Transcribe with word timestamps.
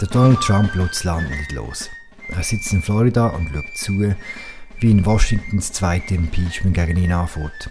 Der 0.00 0.08
Donald 0.08 0.40
Trump 0.40 0.74
lässt 0.76 0.92
das 0.92 1.04
Land 1.04 1.28
nicht 1.28 1.52
los. 1.52 1.90
Er 2.28 2.42
sitzt 2.42 2.72
in 2.72 2.80
Florida 2.80 3.26
und 3.26 3.50
schaut 3.52 3.76
zu, 3.76 4.14
wie 4.78 4.90
in 4.90 5.04
Washington 5.04 5.56
das 5.56 5.72
zweite 5.72 6.14
Impeachment 6.14 6.74
gegen 6.74 6.96
ihn 6.96 7.12
anfängt. 7.12 7.70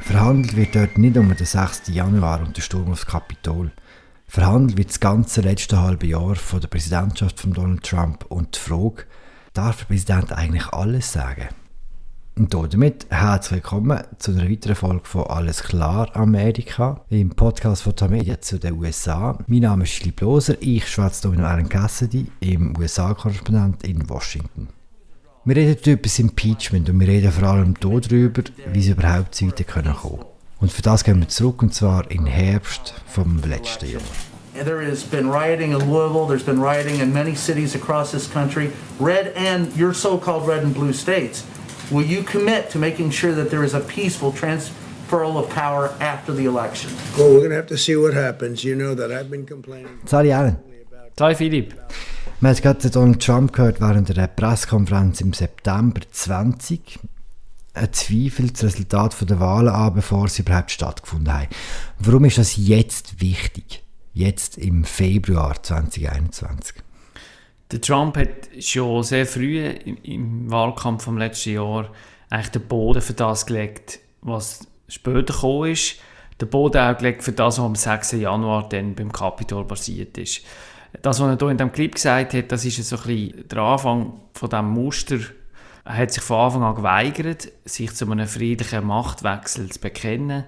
Verhandelt 0.00 0.54
wird 0.54 0.74
dort 0.74 0.98
nicht 0.98 1.16
um 1.16 1.34
den 1.34 1.46
6. 1.46 1.84
Januar 1.86 2.42
und 2.42 2.58
den 2.58 2.60
Sturm 2.60 2.92
aufs 2.92 3.06
Kapitol. 3.06 3.72
Verhandelt 4.28 4.76
wird 4.76 4.90
das 4.90 5.00
ganze 5.00 5.40
letzte 5.40 5.80
halbe 5.80 6.06
Jahr 6.06 6.34
von 6.34 6.60
der 6.60 6.68
Präsidentschaft 6.68 7.40
von 7.40 7.54
Donald 7.54 7.82
Trump 7.84 8.26
und 8.26 8.54
die 8.54 8.60
Frage, 8.60 9.04
darf 9.54 9.78
der 9.78 9.86
Präsident 9.86 10.32
eigentlich 10.34 10.68
alles 10.74 11.10
sagen? 11.10 11.48
Und 12.38 12.52
damit 12.52 13.06
herzlich 13.08 13.62
willkommen 13.62 13.98
zu 14.18 14.32
einer 14.32 14.50
weiteren 14.50 14.74
Folge 14.74 15.04
von 15.04 15.24
Alles 15.24 15.62
klar 15.62 16.14
Amerika 16.14 17.00
im 17.08 17.30
Podcast 17.30 17.84
von 17.84 17.96
Tamedia 17.96 18.38
zu 18.42 18.58
den 18.58 18.74
USA. 18.74 19.38
Mein 19.46 19.60
Name 19.60 19.84
ist 19.84 19.94
Philipp 19.94 20.20
Loser, 20.20 20.54
ich 20.60 20.86
schwätze 20.86 21.30
hier 21.30 21.38
mit 21.38 21.46
Alan 21.46 21.66
Cassidy, 21.66 22.26
im 22.40 22.76
USA-Korrespondent 22.76 23.84
in 23.84 24.06
Washington. 24.10 24.68
Wir 25.46 25.56
reden 25.56 25.78
über 25.90 26.02
das 26.02 26.18
Impeachment 26.18 26.90
und 26.90 27.00
wir 27.00 27.08
reden 27.08 27.32
vor 27.32 27.48
allem 27.48 27.72
darüber, 27.80 28.42
wie 28.70 28.80
es 28.80 28.88
überhaupt 28.88 29.34
zu 29.34 29.46
weit 29.46 29.66
kommen 29.66 29.84
können. 29.84 30.18
Und 30.60 30.70
für 30.70 30.82
das 30.82 31.04
gehen 31.04 31.20
wir 31.20 31.28
zurück, 31.28 31.62
und 31.62 31.72
zwar 31.72 32.10
in 32.10 32.26
Herbst 32.26 32.92
vom 33.06 33.40
letzten 33.48 33.92
Jahr. 33.92 34.02
There 34.62 34.84
has 34.86 35.02
been 35.04 35.30
rioting 35.30 35.72
in 35.72 35.78
Louisville. 35.88 36.26
There's 36.26 36.44
been 36.44 36.62
rioting 36.62 37.00
in 37.00 37.14
many 37.14 37.34
cities 37.34 37.74
across 37.74 38.10
this 38.10 38.30
country, 38.30 38.72
red 39.00 39.34
and 39.36 39.74
your 39.74 39.94
so-called 39.94 40.46
red 40.46 40.64
and 40.64 40.74
blue 40.74 40.92
states. 40.92 41.42
Will 41.90 42.04
you 42.04 42.24
commit 42.24 42.70
to 42.70 42.78
making 42.78 43.10
sure 43.12 43.32
that 43.32 43.50
there 43.50 43.62
is 43.62 43.72
a 43.72 43.80
peaceful 43.80 44.32
transferal 44.32 45.38
of 45.38 45.48
power 45.50 45.94
after 46.00 46.34
the 46.34 46.44
election? 46.44 46.90
Well, 47.16 47.30
we're 47.30 47.38
going 47.38 47.50
to 47.50 47.56
have 47.56 47.68
to 47.68 47.78
see 47.78 47.94
what 47.94 48.12
happens. 48.12 48.64
You 48.64 48.74
know 48.74 48.96
that 48.96 49.12
I've 49.12 49.30
been 49.30 49.46
complaining. 49.46 50.00
Sali 50.04 50.32
Allen. 50.32 50.58
Hi 51.20 51.34
Philipp. 51.34 51.74
Man 52.40 52.52
hat 52.52 52.62
gerade 52.62 52.90
Donald 52.90 53.22
Trump 53.22 53.52
gehört 53.52 53.80
während 53.80 54.08
der 54.08 54.26
Pressekonferenz 54.26 55.20
im 55.20 55.32
September 55.32 56.00
20. 56.10 56.98
Er 57.72 57.92
zweifelt 57.92 58.54
das 58.54 58.64
Resultat 58.64 59.14
der 59.30 59.38
Wahlen 59.38 59.68
an, 59.68 59.94
bevor 59.94 60.28
sie 60.28 60.42
überhaupt 60.42 60.72
stattgefunden 60.72 61.32
haben. 61.32 61.48
Warum 62.00 62.24
ist 62.24 62.38
das 62.38 62.56
jetzt 62.56 63.20
wichtig? 63.20 63.84
Jetzt 64.12 64.58
im 64.58 64.84
Februar 64.84 65.62
2021? 65.62 66.82
Der 67.72 67.80
Trump 67.80 68.16
hat 68.16 68.48
schon 68.60 69.02
sehr 69.02 69.26
früh 69.26 69.66
im, 70.04 70.50
Wahlkampf 70.50 71.04
vom 71.04 71.18
letzten 71.18 71.54
Jahr 71.54 71.90
eigentlich 72.30 72.50
den 72.50 72.62
Boden 72.62 73.02
für 73.02 73.14
das 73.14 73.44
gelegt, 73.44 73.98
was 74.22 74.68
später 74.88 75.34
gekommen 75.34 75.72
ist. 75.72 75.96
Den 76.40 76.48
Boden 76.48 76.78
auch 76.78 76.96
gelegt 76.96 77.24
für 77.24 77.32
das, 77.32 77.58
was 77.58 77.64
am 77.64 77.74
6. 77.74 78.12
Januar 78.12 78.68
dann 78.68 78.94
beim 78.94 79.10
Capitol 79.10 79.64
passiert 79.64 80.16
ist. 80.18 80.42
Das, 81.02 81.20
was 81.20 81.28
er 81.28 81.38
hier 81.38 81.48
in 81.48 81.56
diesem 81.56 81.72
Clip 81.72 81.94
gesagt 81.94 82.34
hat, 82.34 82.52
das 82.52 82.64
ist 82.64 82.82
so 82.84 82.96
ein 82.96 83.02
bisschen 83.02 83.48
der 83.48 83.58
Anfang 83.58 84.20
von 84.32 84.48
diesem 84.48 84.70
Muster. 84.70 85.18
Er 85.84 85.96
hat 85.96 86.12
sich 86.12 86.22
von 86.22 86.38
Anfang 86.38 86.62
an 86.62 86.74
geweigert, 86.74 87.48
sich 87.64 87.92
zu 87.94 88.10
einem 88.10 88.28
friedlichen 88.28 88.86
Machtwechsel 88.86 89.70
zu 89.70 89.80
bekennen. 89.80 90.44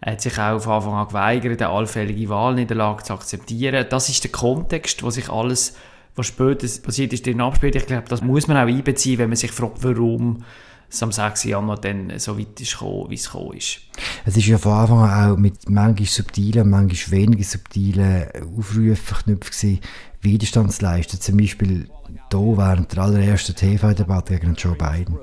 Er 0.00 0.12
hat 0.12 0.20
sich 0.20 0.38
auch 0.38 0.60
von 0.60 0.72
Anfang 0.72 0.94
an 0.94 1.08
geweigert, 1.08 1.62
eine 1.62 1.70
allfällige 1.70 2.28
Wahlniederlage 2.28 3.02
zu 3.02 3.12
akzeptieren. 3.12 3.86
Das 3.88 4.08
ist 4.08 4.24
der 4.24 4.32
Kontext, 4.32 5.02
wo 5.02 5.10
sich 5.10 5.28
alles 5.28 5.76
was 6.16 6.26
später 6.26 6.66
passiert 6.82 7.12
ist, 7.12 7.26
drin 7.26 7.40
abspielt. 7.40 7.74
Ich 7.76 7.86
glaube, 7.86 8.08
das 8.08 8.22
muss 8.22 8.46
man 8.46 8.56
auch 8.56 8.72
einbeziehen, 8.72 9.18
wenn 9.18 9.28
man 9.28 9.36
sich 9.36 9.50
fragt, 9.50 9.82
warum 9.82 10.44
es 10.88 11.02
am 11.02 11.12
6. 11.12 11.44
Januar 11.44 11.78
dann 11.80 12.18
so 12.18 12.38
weit 12.38 12.60
ist 12.60 12.72
gekommen, 12.72 13.10
wie 13.10 13.14
es 13.14 13.30
gekommen 13.30 13.56
ist. 13.56 13.80
Es 14.24 14.36
ist 14.36 14.46
ja 14.46 14.58
von 14.58 14.72
Anfang 14.72 14.98
an 14.98 15.32
auch 15.32 15.36
mit 15.36 15.68
manchmal 15.68 16.06
subtilen, 16.06 16.70
manchmal 16.70 17.20
weniger 17.20 17.44
subtilen 17.44 18.26
Aufrufen 18.56 18.96
verknüpft 18.96 19.52
gewesen, 19.52 19.80
Widerstand 20.20 20.72
zu 20.72 20.82
leisten. 20.82 21.20
Zum 21.20 21.36
Beispiel 21.36 21.88
hier 22.30 22.56
während 22.56 22.92
der 22.92 23.02
allerersten 23.02 23.54
TV-Debatte 23.54 24.38
gegen 24.38 24.54
Joe 24.54 24.74
Biden. 24.74 25.18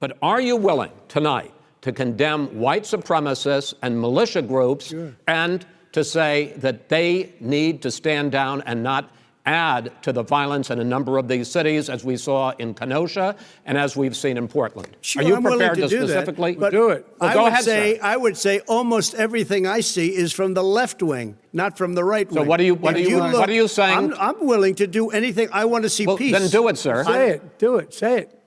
But 0.00 0.20
are 0.20 0.40
you 0.40 0.56
willing 0.56 0.90
tonight 1.08 1.52
to 1.82 1.92
condemn 1.92 2.48
white 2.54 2.84
supremacists 2.84 3.76
and 3.82 4.00
militia 4.00 4.40
groups 4.40 4.88
sure. 4.88 5.14
and 5.26 5.64
to 5.92 6.02
say 6.02 6.54
that 6.60 6.88
they 6.88 7.34
need 7.40 7.82
to 7.82 7.90
stand 7.90 8.32
down 8.32 8.62
and 8.62 8.82
not 8.82 9.04
add 9.44 9.90
to 10.02 10.12
the 10.12 10.22
violence 10.22 10.70
in 10.70 10.78
a 10.78 10.84
number 10.84 11.18
of 11.18 11.26
these 11.28 11.50
cities, 11.50 11.90
as 11.90 12.04
we 12.04 12.16
saw 12.16 12.50
in 12.58 12.74
Kenosha 12.74 13.34
and 13.66 13.76
as 13.76 13.96
we've 13.96 14.16
seen 14.16 14.36
in 14.36 14.46
Portland. 14.46 14.96
Sure, 15.00 15.22
Are 15.22 15.26
you 15.26 15.36
I'm 15.36 15.42
prepared 15.42 15.74
to, 15.76 15.82
to 15.82 15.88
specifically 15.88 16.54
that, 16.54 16.70
do 16.70 16.90
it? 16.90 17.06
Well, 17.20 17.30
I 17.30 17.34
go 17.34 17.42
would 17.44 17.52
ahead, 17.52 17.64
say 17.64 17.96
sir. 17.96 18.00
I 18.02 18.16
would 18.16 18.36
say 18.36 18.60
almost 18.60 19.14
everything 19.14 19.66
I 19.66 19.80
see 19.80 20.14
is 20.14 20.32
from 20.32 20.54
the 20.54 20.62
left 20.62 21.02
wing, 21.02 21.36
not 21.52 21.76
from 21.76 21.94
the 21.94 22.04
right 22.04 22.30
wing. 22.30 22.44
So 22.44 22.48
what 22.48 22.60
are 22.60 22.64
you 22.64 22.74
what 22.76 22.94
are 22.94 23.00
you, 23.00 23.18
look, 23.18 23.32
what 23.34 23.48
are 23.48 23.52
you 23.52 23.68
saying? 23.68 24.14
I'm, 24.14 24.14
I'm 24.14 24.46
willing 24.46 24.76
to 24.76 24.86
do 24.86 25.10
anything. 25.10 25.48
I 25.52 25.64
want 25.64 25.82
to 25.84 25.88
see 25.88 26.06
well, 26.06 26.16
peace. 26.16 26.32
then 26.32 26.48
do 26.48 26.68
it, 26.68 26.78
sir. 26.78 27.04
Say 27.04 27.30
it. 27.30 27.58
Do 27.58 27.76
it. 27.76 27.92
Say 27.92 28.18
it. 28.18 28.38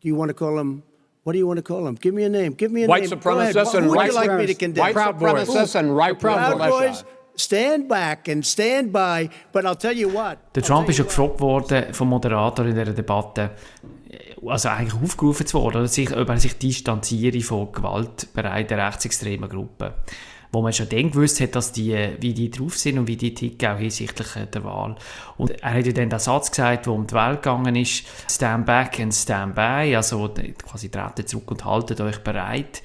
Do 0.00 0.08
you 0.08 0.14
want 0.14 0.30
to 0.30 0.34
call 0.34 0.58
him? 0.58 0.82
What 1.24 1.32
do 1.32 1.38
you 1.38 1.46
want 1.46 1.56
to 1.56 1.62
call 1.62 1.86
him? 1.86 1.96
Give 1.96 2.14
me 2.14 2.22
a 2.22 2.28
name. 2.28 2.52
Give 2.52 2.70
me 2.70 2.84
a 2.84 2.86
white 2.86 3.02
name. 3.02 3.10
Go 3.10 3.16
supremacists 3.16 3.56
ahead. 3.56 3.74
and 3.74 3.84
Who 3.86 3.90
would 3.90 3.96
right 3.98 4.10
you 4.10 4.14
like 4.14 4.30
me 4.38 4.46
to 4.46 4.54
condemn? 4.54 4.94
white 4.94 4.94
supremacists 4.94 5.74
and 5.74 5.96
right 5.96 6.16
Proud 6.18 6.56
militia. 6.56 6.70
Boys. 6.70 7.04
Stand 7.36 7.88
back 7.88 8.28
and 8.28 8.44
stand 8.44 8.92
by, 8.92 9.28
but 9.52 9.64
I'll 9.64 9.76
tell 9.76 9.96
you. 9.96 10.10
Der 10.54 10.62
Trump 10.62 10.88
ist 10.88 10.98
ja 10.98 11.04
gefragt 11.04 11.40
worden 11.40 11.92
vom 11.92 12.08
Moderator 12.08 12.64
in 12.64 12.74
dieser 12.74 12.92
Debatte, 12.92 13.50
also 14.46 14.68
eigentlich 14.68 15.02
aufgerufen 15.02 15.52
worden, 15.52 15.86
sich, 15.86 16.16
ob 16.16 16.28
er 16.28 16.38
sich 16.38 16.56
distanziere 16.56 17.40
von 17.42 17.70
gewaltbereiten 17.72 18.80
rechtsextremen 18.80 19.48
Gruppen. 19.50 19.90
Wo 20.56 20.62
man 20.62 20.72
schon 20.72 20.88
dann 20.88 21.10
gewusst 21.10 21.38
hat, 21.42 21.54
dass 21.54 21.72
die, 21.72 21.94
wie 22.18 22.32
die 22.32 22.50
drauf 22.50 22.78
sind 22.78 22.98
und 22.98 23.08
wie 23.08 23.18
die 23.18 23.34
ticken, 23.34 23.68
auch 23.68 23.78
hinsichtlich 23.78 24.28
der 24.54 24.64
Wahl. 24.64 24.96
Und 25.36 25.50
er 25.50 25.74
hat 25.74 25.84
ja 25.84 25.92
dann 25.92 26.08
den 26.08 26.18
Satz 26.18 26.50
gesagt, 26.50 26.86
der 26.86 26.94
um 26.94 27.06
die 27.06 27.14
Welt 27.14 27.42
gegangen 27.42 27.76
ist, 27.76 28.06
stand 28.30 28.64
back 28.64 28.98
and 28.98 29.12
stand 29.12 29.54
by, 29.54 29.94
also 29.94 30.30
quasi 30.64 30.88
treten 30.88 31.26
zurück 31.26 31.50
und 31.50 31.66
haltet 31.66 32.00
euch 32.00 32.20
bereit. 32.20 32.82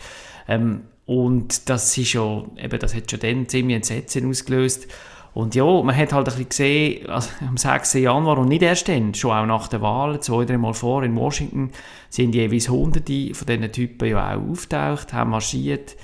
Ähm, 0.50 0.82
und 1.06 1.70
das 1.70 1.98
ist 1.98 2.12
ja, 2.12 2.44
eben, 2.58 2.78
das 2.78 2.94
hat 2.94 3.09
schon 3.09 3.22
dann 3.22 3.48
ziemlich 3.48 3.78
Entsetzen 3.78 4.30
ausgelöst. 4.30 4.90
Und 5.34 5.56
ja, 5.56 5.64
man 5.64 5.96
hat 5.96 6.12
halt 6.12 6.28
ein 6.28 6.36
bisschen 6.36 6.50
gesehen, 6.50 7.09
also 7.09 7.30
am 7.48 7.56
6. 7.56 7.94
Januar 7.94 8.38
und 8.38 8.50
nicht 8.50 8.64
erst 8.64 8.90
dann, 8.90 9.14
schon 9.14 9.32
auch 9.32 9.46
nach 9.46 9.70
der 9.70 9.82
Wahl, 9.82 10.20
zwei, 10.20 10.44
drei 10.44 10.58
Mal 10.58 10.74
vor 10.74 11.03
in 11.03 11.16
Washington, 11.16 11.72
sind 12.09 12.36
jeweils 12.36 12.68
Hunderte 12.68 13.34
von 13.34 13.48
diesen 13.48 13.72
Typen 13.72 14.09
ja 14.09 14.36
auch 14.36 14.52
auftaucht, 14.52 15.14
haben 15.14 15.30
marschiert, 15.30 15.96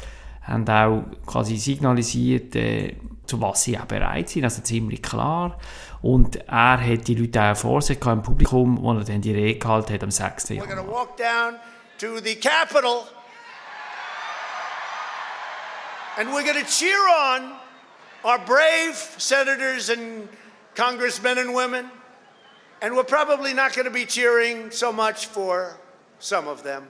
haben 0.47 0.69
auch 0.69 1.03
quasi 1.25 1.57
signalisiert, 1.57 2.55
äh, 2.55 2.95
zu 3.25 3.41
was 3.41 3.63
sie 3.63 3.77
auch 3.77 3.85
bereit 3.85 4.29
sind, 4.29 4.45
also 4.45 4.61
ziemlich 4.61 5.01
klar. 5.01 5.59
Und 6.01 6.37
er 6.47 6.79
hat 6.79 7.07
die 7.07 7.15
Leute 7.15 7.41
auch 7.41 7.57
vor 7.57 7.81
sich 7.81 8.03
im 8.05 8.21
Publikum, 8.21 8.81
wo 8.81 8.93
er 8.93 9.03
dann 9.03 9.21
die 9.21 9.33
Rede 9.33 9.59
gehalten 9.59 9.93
hat 9.93 10.03
am 10.03 10.11
6. 10.11 10.49
Januar. 10.49 10.67
We're 10.67 10.75
going 10.75 10.87
to 10.87 10.91
walk 10.91 11.17
down 11.17 11.55
to 11.97 12.19
the 12.21 12.35
Capitol 12.35 13.05
and 16.17 16.29
we're 16.33 16.43
going 16.43 16.63
to 16.63 16.69
cheer 16.69 16.97
on 17.09 17.53
our 18.23 18.39
brave 18.39 18.95
senators 19.17 19.89
and 19.89 20.27
congressmen 20.75 21.37
and 21.37 21.53
women. 21.53 21.89
And 22.81 22.95
we're 22.95 23.03
probably 23.03 23.53
not 23.53 23.73
going 23.73 23.85
to 23.85 23.91
be 23.91 24.05
cheering 24.05 24.71
so 24.71 24.91
much 24.91 25.27
for 25.27 25.77
some 26.19 26.47
of 26.47 26.63
them. 26.63 26.87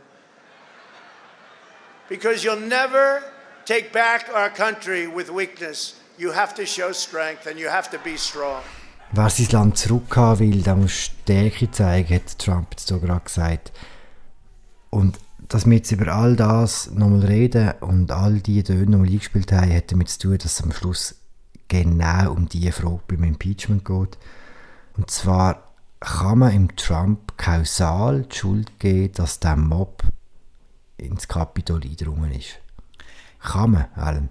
Because 2.10 2.44
you'll 2.44 2.58
never 2.58 3.24
take 3.68 3.92
back 3.92 4.30
our 4.34 4.50
country 4.50 5.08
with 5.08 5.30
weakness. 5.30 6.00
You 6.18 6.34
have 6.34 6.56
to 6.56 6.66
show 6.66 6.94
strength 6.94 7.46
and 7.48 7.60
you 7.60 7.70
have 7.70 7.90
to 7.92 8.00
be 8.00 8.18
strong. 8.18 8.62
Wer 9.12 9.30
sein 9.30 9.48
Land 9.52 9.78
zurückhaben 9.78 10.40
will, 10.40 10.62
der 10.62 10.76
muss 10.76 10.92
Stärke 10.92 11.70
zeigen, 11.72 12.16
hat 12.16 12.40
Trump 12.40 12.68
jetzt 12.72 12.88
so 12.88 13.00
gerade 13.00 13.26
gesagt. 13.26 13.72
Und 14.90 15.20
dass 15.50 15.66
wir 15.66 15.78
jetzt 15.78 15.92
über 15.92 16.14
all 16.14 16.36
das 16.36 16.92
nochmal 16.92 17.26
reden 17.26 17.74
und 17.82 18.12
all 18.12 18.40
die 18.40 18.64
Töne 18.64 18.92
nochmal 18.92 19.08
eingespielt 19.08 19.52
haben, 19.52 19.74
hat 19.74 19.92
damit 19.92 20.10
zu 20.10 20.20
tun, 20.20 20.38
dass 20.38 20.60
es 20.60 20.64
am 20.64 20.72
Schluss 20.72 21.16
genau 21.68 22.32
um 22.32 22.48
diese 22.50 22.72
Frage 22.72 23.02
beim 23.08 23.24
Impeachment 23.24 23.86
geht. 23.86 24.18
Und 24.96 25.12
zwar 25.12 25.64
kann 26.00 26.40
man 26.40 26.54
im 26.54 26.76
Trump 26.76 27.38
kausal 27.38 28.24
die 28.24 28.36
Schuld 28.36 28.80
geben, 28.80 29.14
dass 29.14 29.40
der 29.40 29.56
Mob 29.56 30.04
ins 30.98 31.28
Kapitol 31.28 31.82
eingedrungen 31.84 32.32
ist. 32.32 32.60
Kann 33.40 33.72
man, 33.72 33.86
Alan? 33.96 34.30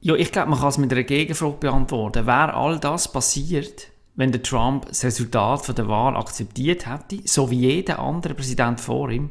Ja, 0.00 0.14
ich 0.14 0.32
glaube, 0.32 0.50
man 0.50 0.58
kann 0.58 0.68
es 0.68 0.78
mit 0.78 0.92
einer 0.92 1.04
Gegenfrage 1.04 1.58
beantworten. 1.60 2.26
Wäre 2.26 2.54
all 2.54 2.78
das 2.78 3.10
passiert, 3.10 3.88
wenn 4.14 4.32
der 4.32 4.42
Trump 4.42 4.86
das 4.86 5.04
Resultat 5.04 5.64
von 5.64 5.74
der 5.74 5.88
Wahl 5.88 6.16
akzeptiert 6.16 6.86
hätte, 6.86 7.20
so 7.24 7.50
wie 7.50 7.60
jeder 7.60 8.00
andere 8.00 8.34
Präsident 8.34 8.80
vor 8.80 9.10
ihm, 9.10 9.30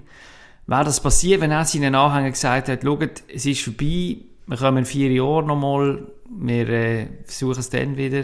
wäre 0.68 0.86
das 0.86 1.02
passiert, 1.02 1.42
wenn 1.42 1.52
er 1.52 1.66
seinen 1.66 1.96
Anhängern 1.96 2.32
gesagt 2.32 2.70
hat, 2.70 2.84
schaut, 2.84 3.24
es 3.28 3.46
ist 3.46 3.62
vorbei, 3.62 4.18
wir 4.48 4.58
kommen 4.58 4.80
in 4.80 4.86
vier 4.86 5.12
Jahren 5.12 5.48
nochmal, 5.48 6.08
wir 6.30 6.70
äh, 6.70 7.08
versuchen 7.26 7.60
es 7.60 7.70
dann 7.70 7.98
wieder. 7.98 8.24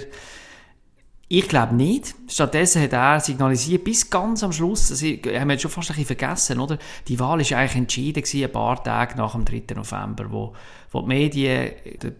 Ich 1.30 1.50
glaube 1.50 1.76
nicht. 1.76 2.16
Stattdessen 2.30 2.82
hat 2.82 2.94
er 2.94 3.20
signalisiert, 3.20 3.84
bis 3.84 4.10
ganz 4.10 4.44
am 4.44 4.54
Schluss, 4.54 4.88
das 4.88 5.02
haben 5.02 5.50
wir 5.50 5.60
schon 5.60 5.70
fast 5.70 5.90
ein 5.90 5.98
bisschen 5.98 6.18
vergessen, 6.18 6.60
oder? 6.60 6.78
Die 7.10 7.20
Wahl 7.20 7.40
war 7.40 7.58
eigentlich 7.58 7.76
entschieden 7.76 8.24
gewesen, 8.24 8.46
ein 8.46 8.52
paar 8.52 8.82
Tage 8.82 9.18
nach 9.18 9.34
dem 9.34 9.44
3. 9.44 9.76
November, 9.76 10.32
wo, 10.32 10.54
wo 10.92 11.02
die 11.02 11.08
Medien 11.08 11.72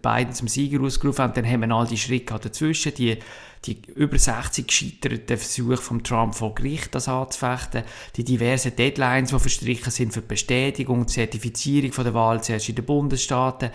Biden 0.02 0.34
zum 0.34 0.50
Sieger 0.50 0.82
ausgerufen 0.82 1.24
haben, 1.24 1.34
dann 1.34 1.46
haben 1.46 1.62
wir 1.62 1.72
all 1.74 1.88
die 1.88 1.98
Schritte 1.98 2.38
dazwischen, 2.38 2.94
die, 2.96 3.18
die 3.68 3.92
über 3.94 4.18
60 4.18 4.68
gescheiterten 4.68 5.38
Versuche 5.38 5.78
von 5.78 6.04
Trump 6.04 6.36
vor 6.36 6.56
Gericht 6.56 6.96
das 6.96 7.08
anzufechten, 7.08 7.84
die 8.16 8.24
diversen 8.24 8.76
Deadlines, 8.76 9.30
die 9.30 9.40
verstrichen 9.40 9.92
sind 9.92 10.14
für 10.14 10.22
die 10.22 10.28
Bestätigung 10.28 11.02
und 11.02 11.10
Zertifizierung 11.10 11.92
von 11.92 12.06
der 12.06 12.14
Wahl, 12.14 12.42
zuerst 12.42 12.70
in 12.70 12.76
den 12.76 12.86
Bundesstaaten 12.86 13.72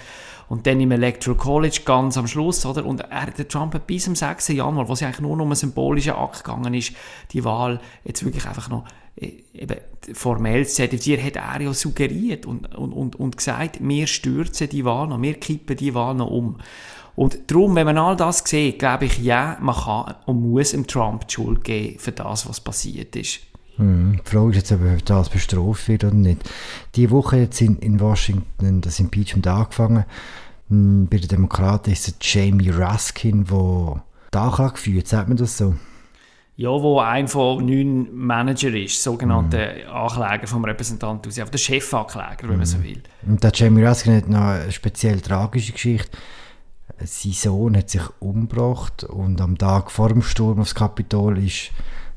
und 0.49 0.67
dann 0.67 0.81
im 0.81 0.91
Electoral 0.91 1.39
College 1.39 1.81
ganz 1.85 2.17
am 2.19 2.27
Schluss, 2.27 2.67
oder? 2.67 2.85
Und 2.85 3.01
er, 3.01 3.31
der 3.31 3.49
Trump 3.49 3.75
hat 3.75 3.87
bis 3.87 4.07
am 4.09 4.15
6. 4.15 4.49
Januar, 4.49 4.89
wo 4.89 4.93
es 4.93 5.03
eigentlich 5.03 5.21
nur 5.21 5.33
um 5.33 5.41
einen 5.41 5.55
symbolischen 5.55 6.13
Akt 6.13 6.45
gegangen 6.45 6.75
ist, 6.75 6.93
die 7.33 7.45
Wahl 7.45 7.81
jetzt 8.05 8.25
wirklich 8.25 8.47
einfach 8.47 8.69
noch 8.69 8.85
äh, 9.17 9.43
eben 9.55 9.77
formell 10.13 10.67
zu 10.67 10.75
zertifizieren, 10.75 11.25
hat 11.25 11.37
er 11.37 11.61
ja 11.63 11.73
suggeriert 11.73 12.47
und, 12.47 12.75
und, 12.75 12.93
und, 12.93 13.17
und 13.17 13.37
gesagt, 13.37 13.79
wir 13.81 14.07
stürzen 14.07 14.69
die 14.69 14.85
Wahl 14.85 15.07
noch, 15.07 15.23
wir 15.23 15.35
kippen 15.35 15.77
die 15.77 15.95
Wahl 15.95 16.15
noch 16.15 16.31
um. 16.31 16.59
Und 17.15 17.51
darum, 17.51 17.75
wenn 17.75 17.87
man 17.87 17.99
all 17.99 18.17
das 18.17 18.43
sieht, 18.45 18.79
glaube 18.79 19.05
ich, 19.05 19.19
ja, 19.19 19.59
man 19.61 19.75
kann 19.75 20.15
und 20.27 20.41
muss 20.41 20.71
dem 20.71 20.87
Trump 20.87 21.29
die 21.29 21.35
Schuld 21.35 21.65
geben 21.65 21.99
für 21.99 22.13
das, 22.13 22.49
was 22.49 22.61
passiert 22.61 23.15
ist. 23.17 23.41
Hm, 23.77 24.21
die 24.25 24.31
Frage 24.31 24.51
ist 24.51 24.57
jetzt, 24.57 24.73
ob 24.73 25.05
das 25.05 25.29
bestraft 25.29 25.89
wird 25.89 26.05
oder 26.05 26.15
nicht. 26.15 26.49
Die 26.95 27.11
Woche 27.11 27.39
jetzt 27.39 27.61
in, 27.61 27.79
in 27.79 28.01
Washington 28.01 28.81
das 28.81 29.01
Impeachment 29.01 29.47
angefangen. 29.47 30.05
Hm, 30.69 31.07
bei 31.11 31.19
den 31.19 31.29
Demokraten 31.29 31.91
ist 31.91 32.09
es 32.09 32.15
Jamie 32.21 32.71
Raskin, 32.71 33.45
der 33.45 34.03
die 34.33 34.39
Anklage 34.39 34.77
führt, 34.77 35.09
sagt 35.09 35.29
man 35.29 35.37
das 35.37 35.59
so? 35.59 35.75
Ja, 36.57 36.71
wo 36.71 37.01
ein 37.01 37.29
von 37.29 37.65
neun 37.65 38.15
Manager 38.15 38.75
ist, 38.75 39.03
sogenannte 39.03 39.85
mm. 39.87 39.91
Ankläger 39.91 40.47
vom 40.47 40.65
Repräsentanten 40.65 41.31
aus, 41.31 41.51
der 41.51 41.59
Chefankläger, 41.59 42.43
wenn 42.43 42.57
mm. 42.57 42.59
man 42.59 42.67
so 42.67 42.83
will. 42.83 43.03
Und 43.27 43.43
der 43.43 43.53
Jamie 43.55 43.83
Raskin 43.83 44.17
hat 44.17 44.29
noch 44.29 44.41
eine 44.41 44.71
speziell 44.71 45.21
tragische 45.21 45.73
Geschichte. 45.73 46.17
Sein 47.05 47.33
Sohn 47.33 47.77
hat 47.77 47.91
sich 47.91 48.03
umgebracht 48.21 49.05
und 49.05 49.41
am 49.41 49.59
Tag 49.59 49.91
vor 49.91 50.09
dem 50.09 50.23
Sturm 50.23 50.61
aufs 50.61 50.75
Kapitol 50.75 51.39
ist 51.39 51.71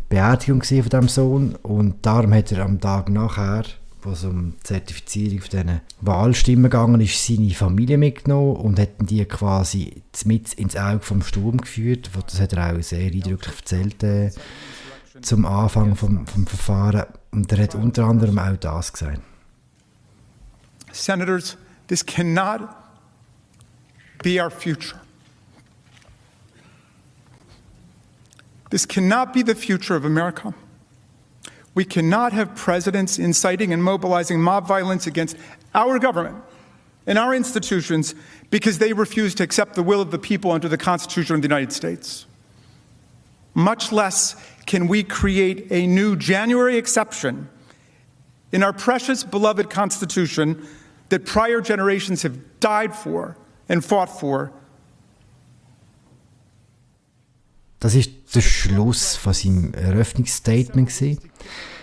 Beerdigung 0.09 0.61
von 0.61 0.83
diesem 0.83 1.07
Sohn 1.07 1.55
und 1.63 2.05
darum 2.05 2.33
hat 2.33 2.51
er 2.51 2.63
am 2.63 2.79
Tag 2.79 3.09
nachher, 3.09 3.63
wo 4.03 4.11
es 4.11 4.23
um 4.23 4.51
die 4.51 4.63
Zertifizierung 4.63 5.39
von 5.41 5.49
diesen 5.49 5.81
Wahlstimmen 6.01 6.63
gegangen 6.63 7.01
ist, 7.01 7.25
seine 7.25 7.49
Familie 7.51 7.97
mitgenommen 7.97 8.57
und 8.57 8.79
hat 8.79 8.89
die 8.99 9.25
quasi 9.25 10.03
mit 10.25 10.53
ins 10.53 10.75
Auge 10.75 11.01
vom 11.01 11.23
Sturm 11.23 11.57
geführt. 11.57 12.11
Das 12.27 12.39
hat 12.39 12.53
er 12.53 12.75
auch 12.75 12.81
sehr 12.83 13.11
eindrücklich 13.11 13.55
erzählt 13.55 14.03
äh, 14.03 14.31
zum 15.21 15.45
Anfang 15.45 15.95
vom, 15.95 16.27
vom 16.27 16.45
Verfahren 16.45 17.05
und 17.31 17.51
er 17.51 17.63
hat 17.63 17.73
unter 17.73 18.05
anderem 18.05 18.37
auch 18.37 18.57
das 18.57 18.93
gesagt. 18.93 19.21
Senators, 20.91 21.57
this 21.87 22.05
cannot 22.05 22.84
be 24.23 24.39
our 24.39 24.49
future. 24.49 24.99
This 28.69 28.85
cannot 28.85 29.33
be 29.33 29.41
the 29.41 29.55
future 29.55 29.95
of 29.95 30.05
America. 30.05 30.53
We 31.73 31.85
cannot 31.85 32.33
have 32.33 32.55
presidents 32.55 33.19
inciting 33.19 33.73
and 33.73 33.83
mobilizing 33.83 34.41
mob 34.41 34.67
violence 34.67 35.07
against 35.07 35.37
our 35.73 35.99
government 35.99 36.43
and 37.05 37.19
our 37.19 37.35
institutions 37.35 38.15
because 38.49 38.79
they 38.79 38.93
refuse 38.93 39.35
to 39.35 39.43
accept 39.43 39.75
the 39.75 39.83
will 39.83 40.01
of 40.01 40.11
the 40.11 40.19
people 40.19 40.51
under 40.51 40.67
the 40.67 40.77
Constitution 40.77 41.35
of 41.35 41.41
the 41.41 41.47
United 41.47 41.71
States. 41.71 42.25
Much 43.53 43.91
less 43.91 44.35
can 44.65 44.87
we 44.87 45.03
create 45.03 45.67
a 45.71 45.85
new 45.85 46.15
January 46.15 46.77
exception 46.77 47.49
in 48.51 48.63
our 48.63 48.73
precious, 48.73 49.23
beloved 49.23 49.69
Constitution 49.69 50.67
that 51.09 51.25
prior 51.25 51.61
generations 51.61 52.23
have 52.23 52.59
died 52.59 52.95
for 52.95 53.37
and 53.67 53.83
fought 53.83 54.09
for. 54.09 54.51
Das 57.79 57.93
ist 57.93 58.11
der 58.33 58.41
Schluss 58.41 59.15
von 59.15 59.33
seinem 59.33 59.73
Eröffnungsstatement. 59.73 60.91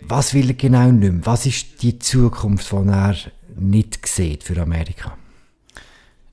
Was 0.03 0.35
will 0.35 0.49
er 0.49 0.55
genau 0.55 0.91
nicht 0.91 1.13
mehr? 1.13 1.27
Was 1.27 1.47
ist 1.47 1.83
die 1.83 1.99
Zukunft, 1.99 2.73
die 2.73 2.77
er 2.77 3.17
nicht 3.57 4.07
sieht 4.07 4.43
für 4.43 4.61
Amerika? 4.61 5.17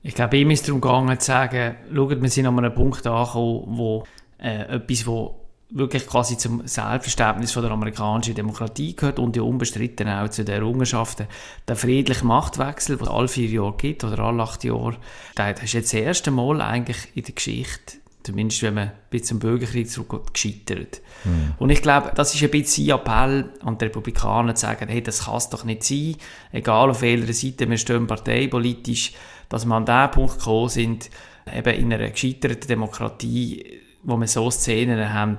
Ich 0.02 0.14
glaube, 0.14 0.38
ihm 0.38 0.50
ist 0.50 0.66
darum 0.66 0.80
gegangen 0.80 1.20
zu 1.20 1.26
sagen, 1.26 1.76
schaut, 1.94 2.22
wir 2.22 2.28
sind 2.30 2.46
an 2.46 2.58
einem 2.58 2.74
Punkt 2.74 3.06
angekommen, 3.06 3.64
wo 3.68 4.04
äh, 4.38 4.76
etwas, 4.76 5.06
wo 5.06 5.39
wirklich 5.70 6.06
quasi 6.06 6.36
zum 6.36 6.66
Selbstverständnis 6.66 7.52
von 7.52 7.62
der 7.62 7.72
amerikanischen 7.72 8.34
Demokratie 8.34 8.94
gehört 8.96 9.18
und 9.18 9.36
ja 9.36 9.42
unbestritten 9.42 10.08
auch 10.08 10.28
zu 10.28 10.44
den 10.44 10.56
Errungenschaften. 10.56 11.26
Der 11.68 11.76
friedliche 11.76 12.26
Machtwechsel, 12.26 12.96
der 12.96 13.10
alle 13.10 13.28
vier 13.28 13.48
Jahre 13.48 13.76
gibt 13.76 14.04
oder 14.04 14.18
alle 14.18 14.42
acht 14.42 14.64
Jahre, 14.64 14.96
das 15.34 15.62
ist 15.62 15.72
jetzt 15.72 15.92
das 15.92 16.00
erste 16.00 16.30
Mal 16.30 16.60
eigentlich 16.60 17.08
in 17.14 17.22
der 17.22 17.34
Geschichte, 17.34 17.98
zumindest 18.22 18.62
wenn 18.62 18.74
man 18.74 18.92
bis 19.10 19.24
zum 19.24 19.38
Bürgerkrieg 19.38 19.88
zurückgeht, 19.88 20.34
gescheitert. 20.34 21.00
Mhm. 21.24 21.54
Und 21.58 21.70
ich 21.70 21.82
glaube, 21.82 22.12
das 22.14 22.34
ist 22.34 22.42
ein 22.42 22.50
bisschen 22.50 22.86
sein 22.86 22.96
Appell 22.96 23.48
an 23.64 23.78
die 23.78 23.84
Republikaner, 23.84 24.54
zu 24.54 24.62
sagen, 24.62 24.88
hey, 24.88 25.02
das 25.02 25.24
kann 25.26 25.36
es 25.36 25.50
doch 25.50 25.64
nicht 25.64 25.84
sein, 25.84 26.16
egal 26.52 26.90
auf 26.90 27.02
welcher 27.02 27.32
Seite 27.32 27.70
wir 27.70 27.78
stehen 27.78 28.06
parteipolitisch, 28.06 29.12
dass 29.48 29.64
wir 29.64 29.74
an 29.74 29.86
den 29.86 30.10
Punkt 30.10 30.38
gekommen 30.38 30.68
sind, 30.68 31.10
eben 31.54 31.74
in 31.74 31.92
einer 31.92 32.10
gescheiterten 32.10 32.68
Demokratie 32.68 33.80
wo 34.02 34.16
wir 34.16 34.26
so 34.26 34.50
Szenen 34.50 35.12
haben, 35.12 35.38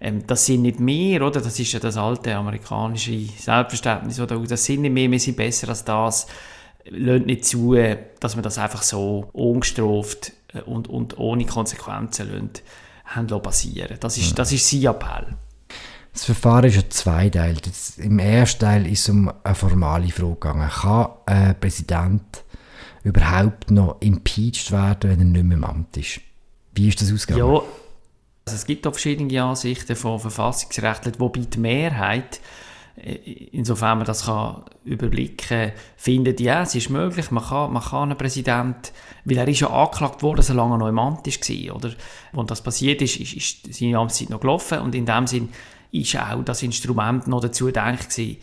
ähm, 0.00 0.26
das 0.26 0.46
sind 0.46 0.62
nicht 0.62 0.80
mehr, 0.80 1.22
oder? 1.22 1.40
Das 1.40 1.58
ist 1.58 1.72
ja 1.72 1.80
das 1.80 1.96
alte 1.96 2.34
amerikanische 2.34 3.18
Selbstverständnis, 3.36 4.20
oder? 4.20 4.38
Das 4.38 4.64
sind 4.64 4.82
nicht 4.82 4.92
mehr, 4.92 5.10
wir 5.10 5.20
sind 5.20 5.36
besser 5.36 5.68
als 5.68 5.84
das. 5.84 6.26
Lasst 6.90 7.26
nicht 7.26 7.44
zu, 7.44 7.76
dass 8.20 8.34
man 8.34 8.42
das 8.42 8.58
einfach 8.58 8.82
so 8.82 9.28
ungestraft 9.32 10.32
äh, 10.54 10.60
und, 10.62 10.88
und 10.88 11.18
ohne 11.18 11.44
Konsequenzen 11.44 12.30
lässt, 12.30 12.62
haben 13.04 13.26
passieren 13.42 13.96
das 14.00 14.18
ist, 14.18 14.38
das 14.38 14.52
ist 14.52 14.68
sein 14.68 14.84
Appell. 14.84 15.34
Das 16.12 16.24
Verfahren 16.24 16.64
ist 16.64 16.76
ja 16.76 16.82
zweiteilt. 16.90 17.70
Im 17.98 18.18
ersten 18.18 18.60
Teil 18.60 18.86
ist 18.86 19.00
es 19.00 19.08
um 19.08 19.32
eine 19.44 19.54
formale 19.54 20.08
Frage 20.08 20.34
gegangen. 20.34 20.68
Kann 20.68 21.08
ein 21.26 21.60
Präsident 21.60 22.44
überhaupt 23.04 23.70
noch 23.70 24.00
impeached 24.00 24.72
werden, 24.72 25.10
wenn 25.10 25.20
er 25.20 25.24
nicht 25.24 25.44
mehr 25.44 25.56
im 25.56 25.64
Amt 25.64 25.96
ist? 25.96 26.20
Wie 26.74 26.88
ist 26.88 27.00
das 27.00 27.12
ausgegangen? 27.12 27.54
Ja, 27.54 27.62
also 28.48 28.56
es 28.56 28.66
gibt 28.66 28.86
auch 28.86 28.92
verschiedene 28.92 29.42
Ansichten 29.42 29.94
von 29.94 30.18
Verfassungsrechtlern, 30.18 31.14
wobei 31.18 31.40
die 31.40 31.58
Mehrheit, 31.58 32.40
äh, 32.96 33.14
insofern 33.52 33.98
man 33.98 34.06
das 34.06 34.24
kann 34.24 34.64
überblicken 34.86 35.72
findet, 35.96 36.40
ja, 36.40 36.62
es 36.62 36.74
ist 36.74 36.88
möglich, 36.88 37.30
man 37.30 37.44
kann, 37.44 37.74
man 37.74 37.82
kann 37.82 38.10
einen 38.10 38.16
Präsident, 38.16 38.92
weil 39.26 39.36
er 39.36 39.48
ist 39.48 39.60
ja 39.60 39.68
angeklagt 39.68 40.22
worden, 40.22 40.38
dass 40.38 40.48
er 40.48 40.54
noch 40.54 40.88
im 40.88 40.98
Amt 40.98 41.26
war, 41.26 41.76
oder? 41.76 41.92
Und 42.32 42.50
das 42.50 42.62
passiert 42.62 43.02
ist, 43.02 43.20
ist, 43.20 43.34
ist 43.34 43.74
seine 43.74 43.98
Amtszeit 43.98 44.30
noch 44.30 44.40
gelaufen 44.40 44.78
und 44.78 44.94
in 44.94 45.04
dem 45.04 45.26
Sinn 45.26 45.50
ist 45.92 46.16
auch 46.16 46.42
das 46.42 46.62
Instrument 46.62 47.26
noch 47.26 47.40
dazu 47.40 47.66
gedacht 47.66 48.08
gewesen, 48.08 48.38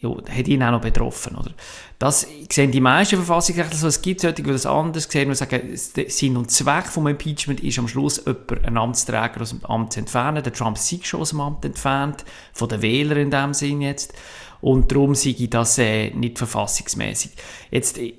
ja, 0.00 0.10
hat 0.10 0.48
ihn 0.48 0.62
auch 0.62 0.70
noch 0.72 0.80
betroffen. 0.80 1.36
Oder? 1.36 1.52
Das 1.98 2.26
sehen 2.50 2.72
die 2.72 2.80
meisten 2.80 3.16
Verfassungsrechtler 3.16 3.76
so. 3.76 3.86
Es 3.86 4.00
gibt 4.00 4.22
solche, 4.22 4.42
die 4.42 4.50
das 4.50 4.64
anders 4.64 5.04
sehen 5.04 5.28
und 5.28 5.34
sagen, 5.34 5.60
Sinn 5.74 6.36
und 6.38 6.50
Zweck 6.50 6.86
vom 6.86 7.06
Impeachment 7.06 7.60
ist 7.60 7.78
am 7.78 7.86
Schluss, 7.86 8.16
jemand, 8.24 8.64
einen 8.64 8.78
Amtsträger 8.78 9.42
aus 9.42 9.50
dem 9.50 9.64
Amt 9.66 9.92
zu 9.92 10.00
entfernen. 10.00 10.42
Der 10.42 10.52
Trump 10.52 10.78
sich 10.78 11.06
schon 11.06 11.20
aus 11.20 11.30
dem 11.30 11.40
Amt 11.40 11.64
entfernt, 11.66 12.24
von 12.54 12.68
den 12.68 12.80
Wählern 12.80 13.18
in 13.18 13.30
dem 13.30 13.52
Sinn 13.52 13.82
jetzt. 13.82 14.14
Und 14.62 14.90
darum 14.90 15.14
sei 15.14 15.34
das 15.48 15.78
äh, 15.78 16.10
nicht 16.10 16.38
verfassungsmäßig. 16.38 17.32
Jetzt, 17.70 17.98
äh, 17.98 18.14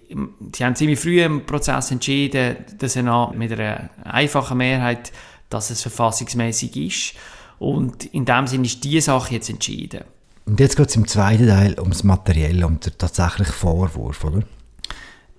sie 0.55 0.65
haben 0.65 0.75
ziemlich 0.75 0.99
früh 0.99 1.23
im 1.23 1.45
Prozess 1.45 1.91
entschieden, 1.91 2.57
der 2.79 2.89
Senat 2.89 3.35
mit 3.35 3.51
einer 3.51 3.89
einfachen 4.03 4.57
Mehrheit, 4.57 5.11
dass 5.49 5.71
es 5.71 5.81
verfassungsmäßig 5.81 6.75
ist. 6.75 7.13
Und 7.57 8.05
in 8.05 8.25
dem 8.25 8.47
Sinn 8.47 8.63
ist 8.65 8.83
diese 8.83 9.01
Sache 9.01 9.35
jetzt 9.35 9.49
entschieden. 9.49 10.03
Und 10.51 10.59
jetzt 10.59 10.75
geht 10.75 10.89
es 10.89 10.97
im 10.97 11.07
zweiten 11.07 11.47
Teil 11.47 11.79
ums 11.79 12.03
Materielle, 12.03 12.67
um 12.67 12.77
den 12.77 12.97
tatsächlichen 12.97 13.53
Vorwurf, 13.53 14.25
oder? 14.25 14.43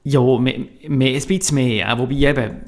Ja, 0.05 0.23
mehr, 0.39 0.61
mehr, 0.89 1.15
ein 1.15 1.27
bisschen 1.27 1.55
mehr. 1.57 1.93
Auch 1.93 1.99
wobei 1.99 2.15
eben, 2.15 2.63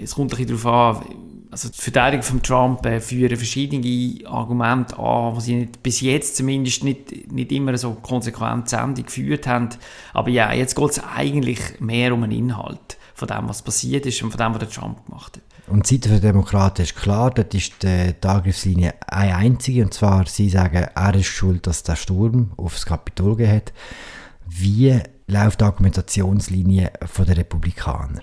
es 0.00 0.14
kommt 0.14 0.32
ein 0.32 0.38
bisschen 0.38 0.62
darauf 0.62 1.00
an, 1.00 1.04
also 1.50 1.68
die 1.68 1.76
Verteidigung 1.76 2.22
von 2.22 2.42
Trump 2.42 2.86
äh, 2.86 3.00
führen 3.00 3.36
verschiedene 3.36 4.24
Argumente 4.28 4.96
an, 5.00 5.34
die 5.34 5.40
sie 5.40 5.54
nicht, 5.56 5.82
bis 5.82 6.00
jetzt 6.00 6.36
zumindest 6.36 6.84
nicht, 6.84 7.32
nicht 7.32 7.50
immer 7.50 7.76
so 7.76 7.94
konsequent 7.94 8.68
zu 8.68 8.76
Ende 8.76 9.02
geführt 9.02 9.48
haben. 9.48 9.70
Aber 10.12 10.28
ja, 10.28 10.52
jetzt 10.52 10.76
geht 10.76 10.90
es 10.90 11.02
eigentlich 11.02 11.58
mehr 11.80 12.14
um 12.14 12.20
den 12.20 12.30
Inhalt 12.30 12.98
von 13.14 13.26
dem, 13.26 13.48
was 13.48 13.62
passiert 13.62 14.06
ist 14.06 14.22
und 14.22 14.30
von 14.30 14.38
dem, 14.38 14.52
was 14.52 14.60
der 14.60 14.70
Trump 14.70 15.04
gemacht 15.06 15.38
hat. 15.38 15.49
Und 15.70 15.88
die 15.88 15.94
Seite 15.94 16.08
der 16.08 16.20
Demokraten 16.20 16.82
ist 16.82 16.96
klar, 16.96 17.30
dort 17.30 17.54
ist 17.54 17.82
die, 17.84 18.12
die 18.20 18.28
Angriffslinie 18.28 18.94
eine 19.06 19.36
einzige, 19.36 19.84
und 19.84 19.94
zwar, 19.94 20.26
sie 20.26 20.48
sagen, 20.48 20.88
er 20.94 21.14
ist 21.14 21.26
schuld, 21.26 21.66
dass 21.66 21.84
der 21.84 21.94
Sturm 21.94 22.52
aufs 22.56 22.84
Kapitol 22.84 23.36
gegeben 23.36 23.56
hat. 23.56 23.72
Wie 24.46 24.98
läuft 25.28 25.60
die 25.60 25.64
Argumentationslinie 25.64 26.90
der 27.18 27.36
Republikaner? 27.36 28.20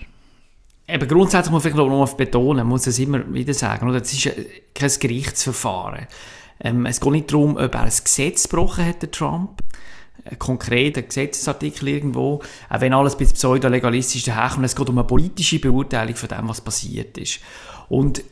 Eben 0.90 1.08
grundsätzlich 1.08 1.52
muss 1.52 1.66
ich 1.66 1.74
noch 1.74 1.88
mal 1.88 2.06
betonen, 2.16 2.68
muss 2.68 2.88
es 2.88 3.00
immer 3.00 3.34
wieder 3.34 3.54
sagen, 3.54 3.90
oder? 3.90 4.02
es 4.02 4.12
ist 4.12 4.30
kein 4.74 4.92
Gerichtsverfahren. 5.00 6.08
Ähm, 6.60 6.86
es 6.86 7.00
geht 7.00 7.12
nicht 7.12 7.32
darum, 7.32 7.56
ob 7.56 7.76
er 7.76 7.82
ein 7.82 7.90
Gesetz 7.90 8.50
gebrochen 8.50 8.86
hat, 8.86 9.02
der 9.02 9.12
Trump, 9.12 9.62
ein 10.30 10.40
konkreter 10.40 11.02
Gesetzesartikel 11.02 11.88
irgendwo, 11.88 12.42
auch 12.70 12.82
wenn 12.82 12.94
alles 12.94 13.18
bisschen 13.18 13.36
pseudo-legalistisch 13.36 14.24
daherkommt, 14.24 14.66
es 14.66 14.76
geht 14.76 14.90
um 14.90 14.98
eine 14.98 15.08
politische 15.08 15.60
Beurteilung 15.60 16.16
von 16.16 16.30
dem, 16.30 16.50
was 16.50 16.62
passiert 16.62 17.18
ist. 17.18 17.40
Und 17.90 18.24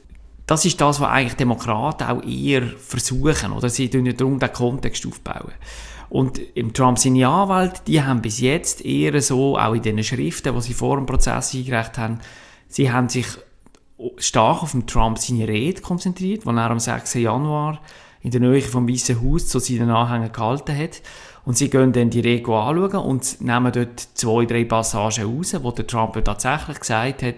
das 0.48 0.66
ist 0.66 0.80
das, 0.80 1.00
was 1.00 1.10
eigentlich 1.10 1.36
Demokraten 1.36 2.04
auch 2.04 2.24
eher 2.24 2.64
versuchen, 2.64 3.52
oder? 3.52 3.70
Sie 3.70 3.90
tun 3.90 4.06
ja 4.06 4.14
darum 4.14 4.40
den 4.40 4.54
Kontext 4.54 5.06
aufbauen. 5.08 5.54
Und 6.10 6.40
im 6.56 6.72
Trump 6.72 7.00
seine 7.00 7.28
Anwälte, 7.28 7.82
die 7.88 8.02
haben 8.02 8.22
bis 8.22 8.40
jetzt 8.40 8.86
eher 8.86 9.20
so, 9.22 9.58
auch 9.58 9.74
in 9.74 9.82
den 9.82 10.04
Schriften, 10.04 10.54
die 10.54 10.62
sie 10.62 10.74
vor 10.74 10.98
dem 10.98 11.08
Prozess 11.08 11.56
eingereicht 11.56 11.98
haben, 11.98 12.20
sie 12.68 12.92
haben 12.92 13.10
sich 13.10 13.25
stark 14.18 14.62
auf 14.62 14.72
den 14.72 14.86
Trump 14.86 15.18
seine 15.18 15.48
Rede 15.48 15.82
konzentriert, 15.82 16.44
die 16.44 16.50
er 16.50 16.70
am 16.70 16.80
6. 16.80 17.16
Januar 17.16 17.80
in 18.22 18.32
der 18.32 18.42
Nähe 18.42 18.62
vom 18.62 18.88
Weißen 18.90 19.22
Haus 19.22 19.48
zu 19.48 19.60
seinen 19.60 19.90
Anhängern 19.90 20.32
gehalten 20.32 20.78
hat. 20.78 21.02
Und 21.46 21.58
sie 21.58 21.70
gehen 21.70 21.94
dann 21.94 22.10
die 22.10 22.22
Rede 22.22 22.52
anschauen 22.52 22.96
und 22.96 23.42
nehmen 23.42 23.72
dort 23.72 24.00
zwei, 24.16 24.46
drei 24.46 24.66
Passagen 24.66 25.25
raus, 25.25 25.56
wo 25.62 25.72
der 25.72 25.86
Trump 25.86 26.24
tatsächlich 26.25 26.80
gesagt 26.80 27.22
hat, 27.22 27.36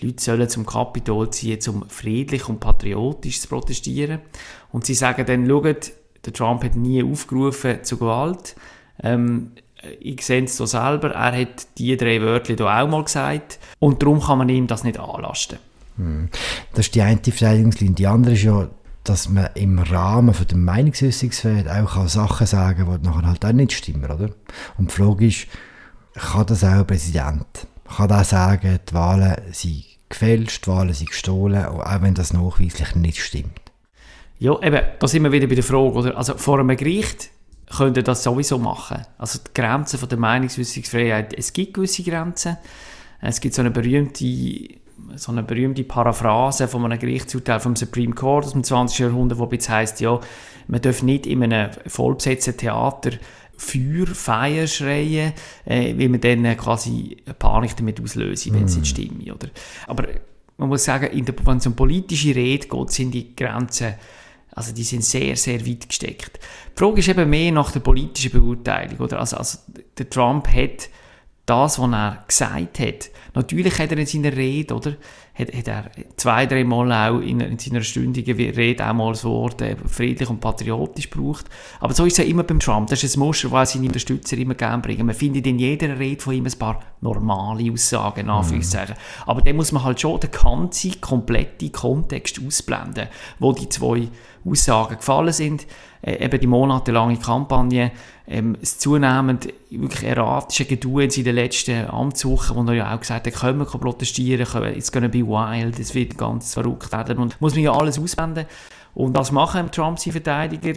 die 0.00 0.06
Leute 0.06 0.22
sollen 0.22 0.48
zum 0.48 0.64
Kapitol 0.64 1.30
ziehen, 1.30 1.60
um 1.68 1.88
friedlich 1.88 2.48
und 2.48 2.58
patriotisch 2.58 3.40
zu 3.40 3.48
protestieren. 3.48 4.20
Und 4.72 4.86
sie 4.86 4.94
sagen 4.94 5.26
dann, 5.26 5.46
schaut, 5.46 5.92
der 6.24 6.32
Trump 6.32 6.64
hat 6.64 6.74
nie 6.74 7.02
aufgerufen 7.02 7.84
zu 7.84 7.98
Gewalt. 7.98 8.56
Ähm, 9.02 9.52
ich 10.00 10.24
sehe 10.24 10.44
es 10.44 10.56
so 10.56 10.66
selber, 10.66 11.12
er 11.12 11.40
hat 11.40 11.78
die 11.78 11.96
drei 11.96 12.20
Wörter 12.20 12.54
hier 12.54 12.66
auch 12.66 12.88
mal 12.88 13.04
gesagt 13.04 13.58
und 13.78 14.02
darum 14.02 14.20
kann 14.20 14.38
man 14.38 14.48
ihm 14.48 14.66
das 14.66 14.84
nicht 14.84 14.98
anlasten. 14.98 15.58
Hm. 15.96 16.28
Das 16.72 16.86
ist 16.86 16.94
die 16.94 17.02
eine 17.02 17.20
Verteidigungslinie. 17.22 17.94
Die 17.94 18.06
andere 18.06 18.34
ist 18.34 18.42
ja, 18.42 18.68
dass 19.10 19.28
man 19.28 19.48
im 19.54 19.80
Rahmen 19.80 20.32
von 20.32 20.46
der 20.46 20.56
Meinungsäußerungsfreiheit 20.56 21.68
auch 21.68 22.06
Sachen 22.06 22.46
sagen 22.46 22.86
kann, 22.86 23.02
die 23.02 23.08
nachher 23.08 23.26
halt 23.26 23.44
auch 23.44 23.52
nicht 23.52 23.72
stimmen, 23.72 24.04
oder? 24.04 24.30
Und 24.78 24.92
die 24.92 24.94
Frage 24.94 25.26
ist, 25.26 25.48
kann 26.14 26.46
das 26.46 26.62
auch 26.62 26.68
ein 26.68 26.86
Präsident? 26.86 27.66
Kann 27.96 28.08
er 28.08 28.22
sagen, 28.22 28.78
die 28.88 28.94
Wahlen 28.94 29.36
sind 29.50 29.84
gefälscht, 30.08 30.64
die 30.64 30.70
Wahlen 30.70 30.94
sind 30.94 31.10
gestohlen, 31.10 31.64
auch 31.64 32.02
wenn 32.02 32.14
das 32.14 32.32
nachweislich 32.32 32.94
nicht 32.94 33.20
stimmt? 33.20 33.60
Ja, 34.38 34.56
eben, 34.62 34.80
da 35.00 35.08
sind 35.08 35.24
wir 35.24 35.32
wieder 35.32 35.48
bei 35.48 35.56
der 35.56 35.64
Frage, 35.64 35.92
oder? 35.92 36.16
Also 36.16 36.36
vor 36.36 36.60
einem 36.60 36.76
Gericht 36.76 37.30
könnte 37.76 38.04
das 38.04 38.22
sowieso 38.22 38.58
machen. 38.58 39.04
Also 39.18 39.40
die 39.40 39.60
Grenzen 39.60 39.98
von 39.98 40.08
der 40.08 40.18
Meinungsäußerungsfreiheit, 40.18 41.34
es 41.36 41.52
gibt 41.52 41.74
gewisse 41.74 42.04
Grenzen. 42.04 42.58
Es 43.20 43.40
gibt 43.40 43.54
so 43.56 43.60
eine 43.60 43.72
berühmte, 43.72 44.24
so 45.16 45.32
eine 45.32 45.42
berühmte 45.42 45.84
Paraphrase 45.84 46.68
von 46.68 46.84
einem 46.84 46.98
Gerichtsurteil 46.98 47.60
vom 47.60 47.76
Supreme 47.76 48.14
Court 48.14 48.46
aus 48.46 48.52
dem 48.52 48.64
20. 48.64 48.98
Jahrhundert, 48.98 49.38
wo 49.38 49.48
jetzt 49.50 49.68
heisst, 49.68 50.00
ja, 50.00 50.20
man 50.68 50.80
darf 50.80 51.02
nicht 51.02 51.26
in 51.26 51.42
einem 51.42 51.70
vollbesetzten 51.86 52.56
Theater 52.56 53.12
Feuer, 53.56 54.06
Feier 54.06 54.66
schreien, 54.66 55.34
äh, 55.66 55.94
weil 55.98 56.08
man 56.08 56.20
dann 56.20 56.56
quasi 56.56 57.18
Panik 57.38 57.76
damit 57.76 58.00
auslösen, 58.00 58.54
wenn 58.54 58.64
es 58.64 58.76
nicht 58.76 58.84
mm. 58.84 58.96
stimmt. 58.96 59.30
Oder? 59.30 59.48
Aber 59.86 60.06
man 60.56 60.70
muss 60.70 60.84
sagen, 60.84 61.10
in 61.12 61.26
der, 61.26 61.34
wenn 61.44 61.58
es 61.58 61.66
um 61.66 61.76
politische 61.76 62.34
Rede 62.34 62.68
geht, 62.68 62.90
sind 62.90 63.12
die 63.12 63.36
Grenzen 63.36 63.94
also 64.52 64.74
die 64.74 64.82
sind 64.82 65.04
sehr, 65.04 65.36
sehr 65.36 65.64
weit 65.66 65.88
gesteckt. 65.88 66.40
Die 66.74 66.78
Frage 66.78 66.98
ist 66.98 67.08
eben 67.08 67.30
mehr 67.30 67.52
nach 67.52 67.70
der 67.70 67.80
politischen 67.80 68.32
Beurteilung. 68.32 68.98
Oder? 68.98 69.20
Also, 69.20 69.36
also 69.36 69.58
der 69.96 70.10
Trump 70.10 70.48
hat 70.48 70.88
das, 71.50 71.80
was 71.80 71.90
er 71.90 72.24
gesagt 72.28 72.78
hat, 72.78 73.10
natürlich 73.34 73.78
hat 73.78 73.90
er 73.90 73.98
in 73.98 74.06
seiner 74.06 74.36
Rede, 74.36 74.74
oder, 74.74 74.92
hat, 75.34 75.52
hat 75.52 75.68
er 75.68 75.90
zwei, 76.16 76.46
drei 76.46 76.62
Mal 76.62 76.92
auch 76.92 77.20
in, 77.20 77.40
in 77.40 77.58
seiner 77.58 77.82
stündigen 77.82 78.36
Rede 78.36 78.88
auch 78.88 78.92
mal 78.92 79.12
das 79.12 79.24
Wort 79.24 79.60
äh, 79.60 79.76
friedlich 79.84 80.30
und 80.30 80.40
patriotisch 80.40 81.10
gebraucht. 81.10 81.46
Aber 81.80 81.92
so 81.92 82.04
ist 82.04 82.18
es 82.18 82.24
ja 82.24 82.30
immer 82.30 82.44
beim 82.44 82.60
Trump. 82.60 82.88
Das 82.88 83.02
ist 83.02 83.16
ein 83.16 83.20
Muster, 83.20 83.48
das 83.48 83.72
seine 83.72 83.86
Unterstützer 83.86 84.38
immer 84.38 84.54
gerne 84.54 84.80
bringen. 84.80 85.06
Man 85.06 85.14
findet 85.14 85.46
in 85.46 85.58
jeder 85.58 85.98
Rede 85.98 86.22
von 86.22 86.34
ihm 86.34 86.46
ein 86.46 86.58
paar 86.58 86.80
normale 87.00 87.72
Aussagen, 87.72 88.20
in 88.20 88.30
Anführungszeichen. 88.30 88.94
Mhm. 88.94 89.28
Aber 89.28 89.42
dann 89.42 89.56
muss 89.56 89.72
man 89.72 89.82
halt 89.82 90.00
schon 90.00 90.20
den 90.20 90.30
ganzen, 90.30 91.00
kompletten 91.00 91.72
Kontext 91.72 92.40
ausblenden, 92.46 93.08
wo 93.40 93.52
die 93.52 93.68
zwei 93.68 94.08
Aussagen 94.44 94.96
gefallen 94.96 95.32
sind. 95.32 95.66
Äh, 96.02 96.24
eben 96.24 96.40
die 96.40 96.46
monatelange 96.46 97.18
Kampagne, 97.18 97.92
ähm, 98.26 98.56
das 98.58 98.78
zunehmend 98.78 99.52
wirklich 99.70 100.04
erratische 100.04 100.64
Geduld 100.64 101.16
in 101.18 101.24
den 101.24 101.34
letzten 101.34 101.86
Amtswochen, 101.86 102.56
wo 102.56 102.70
er 102.70 102.74
ja 102.74 102.94
auch 102.94 103.00
gesagt 103.00 103.26
hat, 103.26 103.34
können 103.34 103.58
wir 103.58 103.66
protestieren, 103.66 104.46
it's 104.74 104.90
gonna 104.90 105.08
be 105.08 105.26
wild, 105.26 105.78
es 105.78 105.94
wird 105.94 106.16
ganz 106.16 106.54
verrückt 106.54 106.90
werden 106.92 107.18
und 107.18 107.40
muss 107.40 107.54
man 107.54 107.64
ja 107.64 107.72
alles 107.72 107.98
ausblenden. 107.98 108.46
Und 108.94 109.16
das 109.16 109.30
machen 109.30 109.70
Trump 109.70 109.98
seine 109.98 110.12
Verteidiger 110.12 110.72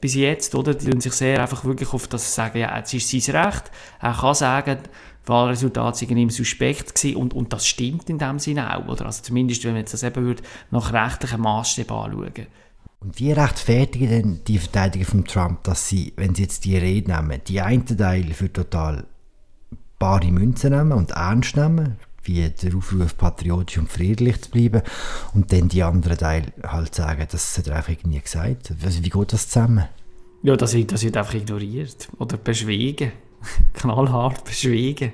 bis 0.00 0.14
jetzt, 0.14 0.54
oder? 0.54 0.74
Die 0.74 0.90
tun 0.90 1.00
sich 1.00 1.12
sehr 1.12 1.40
einfach 1.40 1.64
wirklich 1.64 1.92
auf 1.92 2.06
das 2.06 2.34
sagen, 2.34 2.58
ja, 2.58 2.76
jetzt 2.76 2.94
ist 2.94 3.10
sein 3.10 3.36
Recht. 3.36 3.70
Er 4.00 4.14
kann 4.14 4.34
sagen, 4.34 4.78
Wahlresultate 5.26 5.98
sind 5.98 6.16
ihm 6.16 6.30
suspekt 6.30 6.94
gewesen 6.94 7.16
und, 7.16 7.34
und 7.34 7.52
das 7.52 7.66
stimmt 7.66 8.08
in 8.08 8.18
dem 8.18 8.38
Sinne 8.38 8.74
auch, 8.74 8.88
oder? 8.88 9.06
Also 9.06 9.22
zumindest, 9.22 9.64
wenn 9.64 9.74
man 9.74 9.84
das 9.84 10.02
eben 10.02 10.24
würde, 10.24 10.42
nach 10.70 10.92
rechtlichen 10.92 11.40
Maßstäben 11.40 11.94
anschauen 11.94 12.46
und 13.00 13.18
wie 13.18 13.32
rechtfertigen 13.32 14.08
denn 14.08 14.40
die 14.46 14.58
Verteidiger 14.58 15.04
von 15.04 15.24
Trump, 15.24 15.62
dass 15.64 15.88
sie, 15.88 16.12
wenn 16.16 16.34
sie 16.34 16.42
jetzt 16.42 16.64
die 16.64 16.76
Rede 16.76 17.12
nehmen, 17.12 17.40
die 17.46 17.60
einen 17.60 17.86
Teil 17.86 18.32
für 18.32 18.52
total 18.52 19.06
bare 19.98 20.30
Münzen 20.30 20.72
nehmen 20.72 20.92
und 20.92 21.12
ernst 21.12 21.56
nehmen, 21.56 21.96
wie 22.22 22.48
der 22.48 22.74
Aufruf, 22.76 23.16
patriotisch 23.16 23.78
und 23.78 23.90
friedlich 23.90 24.42
zu 24.42 24.50
bleiben, 24.50 24.82
und 25.32 25.52
dann 25.52 25.68
die 25.68 25.82
anderen 25.82 26.18
Teil 26.18 26.52
halt 26.62 26.94
sagen, 26.94 27.26
das 27.30 27.56
hat 27.56 27.68
er 27.68 27.76
einfach 27.76 28.04
nie 28.04 28.20
gesagt. 28.20 28.72
Also 28.84 29.02
wie 29.02 29.10
geht 29.10 29.32
das 29.32 29.48
zusammen? 29.48 29.84
Ja, 30.42 30.56
das 30.56 30.74
wird, 30.74 30.92
das 30.92 31.02
wird 31.02 31.16
einfach 31.16 31.34
ignoriert 31.34 32.08
oder 32.18 32.36
beschwiegen. 32.36 33.12
Knallhart 33.74 34.44
beschwiegen. 34.44 35.12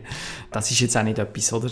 Das 0.51 0.71
ist 0.71 0.81
jetzt 0.81 0.97
auch 0.97 1.03
nicht 1.03 1.19
etwas, 1.19 1.53
oder? 1.53 1.71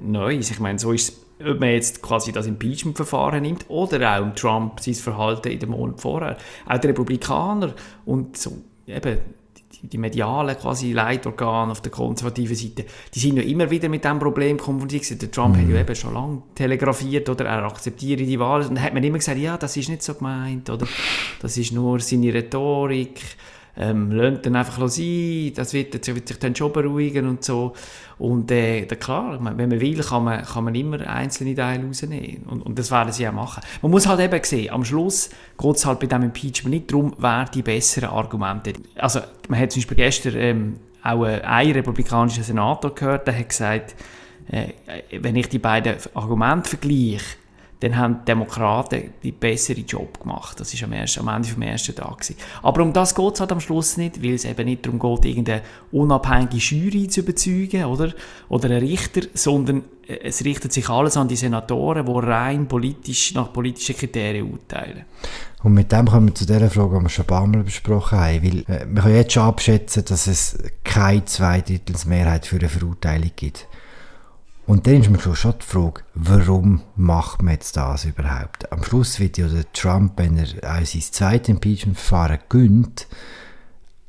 Neues. 0.00 0.50
Ich 0.50 0.60
meine, 0.60 0.78
so 0.78 0.92
ist 0.92 1.08
es 1.10 1.24
ob 1.40 1.60
man 1.60 1.70
jetzt 1.70 2.02
quasi 2.02 2.32
das 2.32 2.46
Impeachment-Verfahren 2.46 3.42
nimmt 3.42 3.66
oder 3.68 4.18
auch 4.18 4.34
Trump 4.34 4.80
sein 4.80 4.94
Verhalten 4.94 5.48
in 5.48 5.58
den 5.58 5.70
Monaten 5.70 5.98
vorher. 5.98 6.36
Auch 6.66 6.78
die 6.78 6.86
Republikaner 6.86 7.74
und 8.04 8.36
so 8.36 8.52
eben 8.86 9.18
die, 9.82 9.88
die 9.88 9.98
medialen 9.98 10.56
quasi 10.56 10.92
Leitorgane 10.92 11.72
auf 11.72 11.80
der 11.80 11.90
konservativen 11.90 12.54
Seite, 12.54 12.84
die 13.12 13.18
sind 13.18 13.36
ja 13.36 13.42
immer 13.42 13.70
wieder 13.70 13.88
mit 13.88 14.04
diesem 14.04 14.18
Problem 14.18 14.58
konfrontiert. 14.58 15.20
Der 15.20 15.30
Trump 15.30 15.56
mhm. 15.56 15.62
hat 15.62 15.68
ja 15.68 15.80
eben 15.80 15.94
schon 15.94 16.14
lange 16.14 16.42
telegrafiert 16.54 17.28
oder 17.28 17.46
er 17.46 17.64
akzeptiert 17.64 18.20
die 18.20 18.38
Wahl. 18.38 18.62
Und 18.62 18.76
dann 18.76 18.82
hat 18.82 18.94
man 18.94 19.02
immer 19.02 19.18
gesagt, 19.18 19.38
ja, 19.38 19.56
das 19.56 19.76
ist 19.76 19.88
nicht 19.88 20.02
so 20.02 20.14
gemeint 20.14 20.70
oder 20.70 20.86
das 21.40 21.56
ist 21.56 21.72
nur 21.72 21.98
seine 22.00 22.32
Rhetorik 22.32 23.20
ähm, 23.76 24.12
lasst 24.12 24.46
dann 24.46 24.56
einfach 24.56 24.88
sein, 24.88 25.52
das 25.54 25.72
wird, 25.72 25.94
das 25.94 26.14
wird 26.14 26.28
sich 26.28 26.38
dann 26.38 26.54
schon 26.54 26.72
beruhigen 26.72 27.28
und 27.28 27.44
so. 27.44 27.74
Und 28.18 28.50
äh, 28.50 28.86
klar, 28.86 29.38
wenn 29.42 29.68
man 29.68 29.80
will, 29.80 30.00
kann 30.02 30.24
man, 30.24 30.44
kann 30.44 30.64
man 30.64 30.74
immer 30.74 31.00
einzelne 31.00 31.54
Teile 31.54 31.84
rausnehmen. 31.84 32.44
Und, 32.44 32.62
und 32.62 32.78
das 32.78 32.90
werden 32.90 33.12
sie 33.12 33.26
auch 33.26 33.32
machen. 33.32 33.62
Man 33.82 33.90
muss 33.90 34.06
halt 34.06 34.20
eben 34.20 34.44
sehen, 34.44 34.72
am 34.72 34.84
Schluss 34.84 35.30
geht 35.58 35.76
es 35.76 35.86
halt 35.86 35.98
bei 35.98 36.06
diesem 36.06 36.22
Impeachment 36.22 36.74
nicht 36.74 36.92
darum, 36.92 37.14
wer 37.18 37.46
die 37.46 37.62
besseren 37.62 38.10
Argumente 38.10 38.74
Also, 38.96 39.20
man 39.48 39.58
hat 39.58 39.72
zum 39.72 39.80
Beispiel 39.80 39.96
gestern 39.96 40.34
ähm, 40.36 40.76
auch 41.02 41.24
einen 41.24 41.72
republikanischen 41.72 42.44
Senator 42.44 42.94
gehört, 42.94 43.26
der 43.26 43.38
hat 43.38 43.48
gesagt, 43.48 43.94
äh, 44.50 44.68
wenn 45.20 45.36
ich 45.36 45.48
die 45.48 45.58
beiden 45.58 45.96
Argumente 46.14 46.70
vergleiche, 46.70 47.24
dann 47.80 47.96
haben 47.96 48.18
die 48.20 48.24
Demokraten 48.26 49.10
die 49.22 49.32
bessere 49.32 49.80
Job 49.80 50.20
gemacht. 50.20 50.58
Das 50.60 50.80
war 50.80 50.88
am, 50.88 50.94
am 50.94 51.28
Ende 51.28 51.48
des 51.48 51.58
ersten 51.58 51.94
Tages. 51.94 52.34
Aber 52.62 52.82
um 52.82 52.92
das 52.92 53.14
geht 53.14 53.34
es 53.34 53.40
halt 53.40 53.52
am 53.52 53.60
Schluss 53.60 53.96
nicht, 53.96 54.22
weil 54.22 54.34
es 54.34 54.44
eben 54.44 54.64
nicht 54.64 54.86
darum 54.86 54.98
geht, 54.98 55.30
irgendeine 55.30 55.62
unabhängige 55.92 56.56
Jury 56.56 57.08
zu 57.08 57.20
überzeugen 57.20 57.84
oder, 57.84 58.12
oder 58.48 58.70
einen 58.70 58.86
Richter, 58.86 59.22
sondern 59.34 59.84
äh, 60.06 60.18
es 60.22 60.44
richtet 60.44 60.72
sich 60.72 60.88
alles 60.88 61.16
an 61.16 61.28
die 61.28 61.36
Senatoren, 61.36 62.06
die 62.06 62.12
rein 62.12 62.68
politisch, 62.68 63.34
nach 63.34 63.52
politischen 63.52 63.96
Kriterien 63.96 64.50
urteilen. 64.50 65.04
Und 65.62 65.74
mit 65.74 65.90
dem 65.92 66.06
kommen 66.06 66.28
wir 66.28 66.34
zu 66.34 66.46
der 66.46 66.70
Frage, 66.70 66.98
die 66.98 67.02
wir 67.02 67.08
schon 67.08 67.24
ein 67.24 67.26
paar 67.26 67.46
Mal 67.46 67.62
besprochen 67.64 68.18
haben. 68.18 68.42
Weil 68.42 68.58
äh, 68.60 68.86
wir 68.86 69.02
können 69.02 69.16
jetzt 69.16 69.32
schon 69.32 69.44
abschätzen, 69.44 70.04
dass 70.04 70.26
es 70.26 70.58
keine 70.84 71.24
Zweidrittelsmehrheit 71.24 72.46
für 72.46 72.56
eine 72.56 72.68
Verurteilung 72.68 73.30
gibt. 73.34 73.66
Und 74.66 74.86
dann 74.86 75.02
ist 75.02 75.10
mir 75.10 75.18
schon 75.18 75.54
die 75.60 75.66
Frage, 75.66 76.02
warum 76.14 76.82
macht 76.96 77.42
man 77.42 77.52
jetzt 77.52 77.76
das 77.76 78.06
überhaupt? 78.06 78.72
Am 78.72 78.82
Schluss 78.82 79.20
wird 79.20 79.36
ja 79.36 79.46
der 79.46 79.70
Trump, 79.72 80.12
wenn 80.16 80.38
er 80.38 80.46
auch 80.62 80.84
sein 80.84 81.02
zweites 81.02 81.50
Impeachment-Verfahren 81.50 82.38
gönnt, 82.48 83.06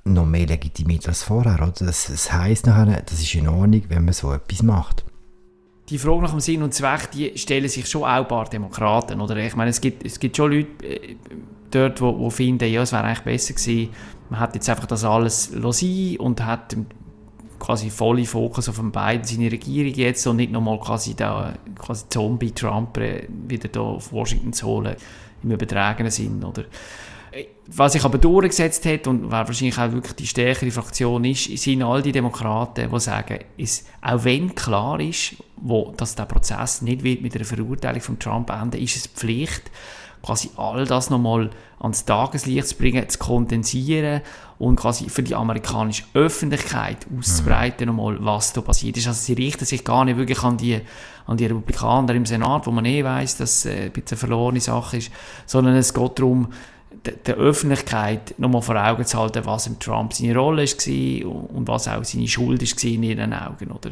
noch 0.05 0.25
mehr 0.25 0.45
legitimiert 0.45 1.07
als 1.07 1.23
vorher. 1.23 1.55
Oder? 1.55 1.73
Das, 1.79 2.07
das 2.07 2.31
heisst 2.31 2.67
nachher, 2.67 3.01
das 3.01 3.19
ist 3.19 3.35
in 3.35 3.49
Ordnung, 3.49 3.83
wenn 3.89 4.05
man 4.05 4.13
so 4.13 4.31
etwas 4.31 4.63
macht. 4.63 5.03
Die 5.89 5.97
Frage 5.97 6.21
nach 6.21 6.31
dem 6.31 6.39
Sinn 6.39 6.63
und 6.63 6.73
Zweck, 6.73 7.11
die 7.11 7.37
stellen 7.37 7.67
sich 7.67 7.87
schon 7.87 8.03
auch 8.03 8.07
ein 8.07 8.27
paar 8.27 8.45
Demokraten. 8.45 9.19
Oder? 9.19 9.35
Ich 9.37 9.55
meine, 9.55 9.71
es 9.71 9.81
gibt, 9.81 10.05
es 10.05 10.19
gibt 10.19 10.37
schon 10.37 10.51
Leute 10.51 10.85
äh, 10.85 11.15
dort, 11.69 11.99
die 11.99 12.31
finden, 12.31 12.71
ja, 12.71 12.81
es 12.81 12.93
wäre 12.93 13.03
eigentlich 13.03 13.21
besser 13.21 13.53
gewesen, 13.53 13.89
man 14.29 14.39
hat 14.39 14.55
jetzt 14.55 14.69
einfach 14.69 14.87
das 14.87 15.03
alles 15.03 15.51
sein 15.51 16.15
und 16.17 16.43
hat 16.43 16.75
quasi 17.65 17.89
volle 17.89 18.25
Fokus 18.25 18.69
auf 18.69 18.75
den 18.75 18.91
beiden, 18.91 19.25
seine 19.25 19.51
Regierung 19.51 19.93
jetzt 19.93 20.27
und 20.27 20.35
nicht 20.37 20.51
nochmal 20.51 20.79
quasi 20.79 21.15
da 21.15 21.53
quasi 21.77 22.05
Zombie-Trump 22.09 22.99
wieder 23.47 23.69
da 23.69 23.79
auf 23.79 24.11
Washington 24.11 24.53
zu 24.53 24.67
holen, 24.67 24.95
im 25.43 25.51
übertragenen 25.51 26.11
Sinn, 26.11 26.43
oder? 26.43 26.65
was 27.67 27.93
sich 27.93 28.05
aber 28.05 28.17
durchgesetzt 28.17 28.85
hat 28.85 29.07
und 29.07 29.23
wer 29.31 29.47
wahrscheinlich 29.47 29.77
auch 29.77 29.91
wirklich 29.91 30.13
die 30.13 30.27
stärkere 30.27 30.71
Fraktion 30.71 31.25
ist, 31.25 31.45
sind 31.57 31.83
all 31.83 32.01
die 32.01 32.11
Demokraten, 32.11 32.89
die 32.89 32.99
sagen, 32.99 33.39
ist, 33.57 33.87
auch 34.01 34.23
wenn 34.23 34.53
klar 34.53 34.99
ist, 34.99 35.35
wo, 35.57 35.93
dass 35.97 36.15
der 36.15 36.25
Prozess 36.25 36.81
nicht 36.81 37.03
wird 37.03 37.21
mit 37.21 37.35
einer 37.35 37.43
Verurteilung 37.43 38.01
von 38.01 38.19
Trump 38.19 38.51
enden, 38.51 38.81
ist 38.81 38.95
es 38.95 39.07
Pflicht, 39.07 39.63
quasi 40.25 40.49
all 40.57 40.85
das 40.85 41.09
nochmal 41.09 41.51
ans 41.79 42.05
Tageslicht 42.05 42.67
zu 42.67 42.75
bringen, 42.75 43.07
zu 43.07 43.19
kondensieren 43.19 44.21
und 44.57 44.77
quasi 44.77 45.09
für 45.09 45.21
die 45.21 45.35
amerikanische 45.35 46.03
Öffentlichkeit 46.13 47.05
auszubreiten, 47.17 47.89
mhm. 47.89 47.95
nochmal, 47.95 48.17
was 48.21 48.53
da 48.53 48.61
passiert 48.61 48.97
ist. 48.97 49.07
Also 49.07 49.21
sie 49.21 49.33
richten 49.33 49.65
sich 49.65 49.83
gar 49.83 50.05
nicht 50.05 50.17
wirklich 50.17 50.41
an 50.43 50.57
die, 50.57 50.81
an 51.27 51.37
die 51.37 51.45
Republikaner 51.45 52.15
im 52.15 52.25
Senat, 52.25 52.65
wo 52.65 52.71
man 52.71 52.85
eh 52.85 53.03
weiß, 53.03 53.37
dass 53.37 53.65
äh, 53.65 53.85
ein 53.85 53.91
bisschen 53.91 54.11
eine 54.11 54.17
verlorene 54.17 54.61
Sache 54.61 54.97
ist, 54.97 55.11
sondern 55.45 55.75
es 55.75 55.93
geht 55.93 56.19
darum, 56.19 56.47
der 57.25 57.35
Öffentlichkeit 57.35 58.33
nochmal 58.39 58.61
vor 58.61 58.75
Augen 58.77 59.05
zu 59.05 59.19
halten, 59.19 59.45
was 59.45 59.67
im 59.67 59.77
Trump 59.79 60.13
seine 60.13 60.35
Rolle 60.35 60.65
war 60.65 61.55
und 61.55 61.67
was 61.67 61.87
auch 61.87 62.03
seine 62.03 62.27
Schuld 62.27 62.61
war 62.61 62.91
in 62.91 63.03
ihren 63.03 63.33
Augen. 63.33 63.71
Oder? 63.71 63.91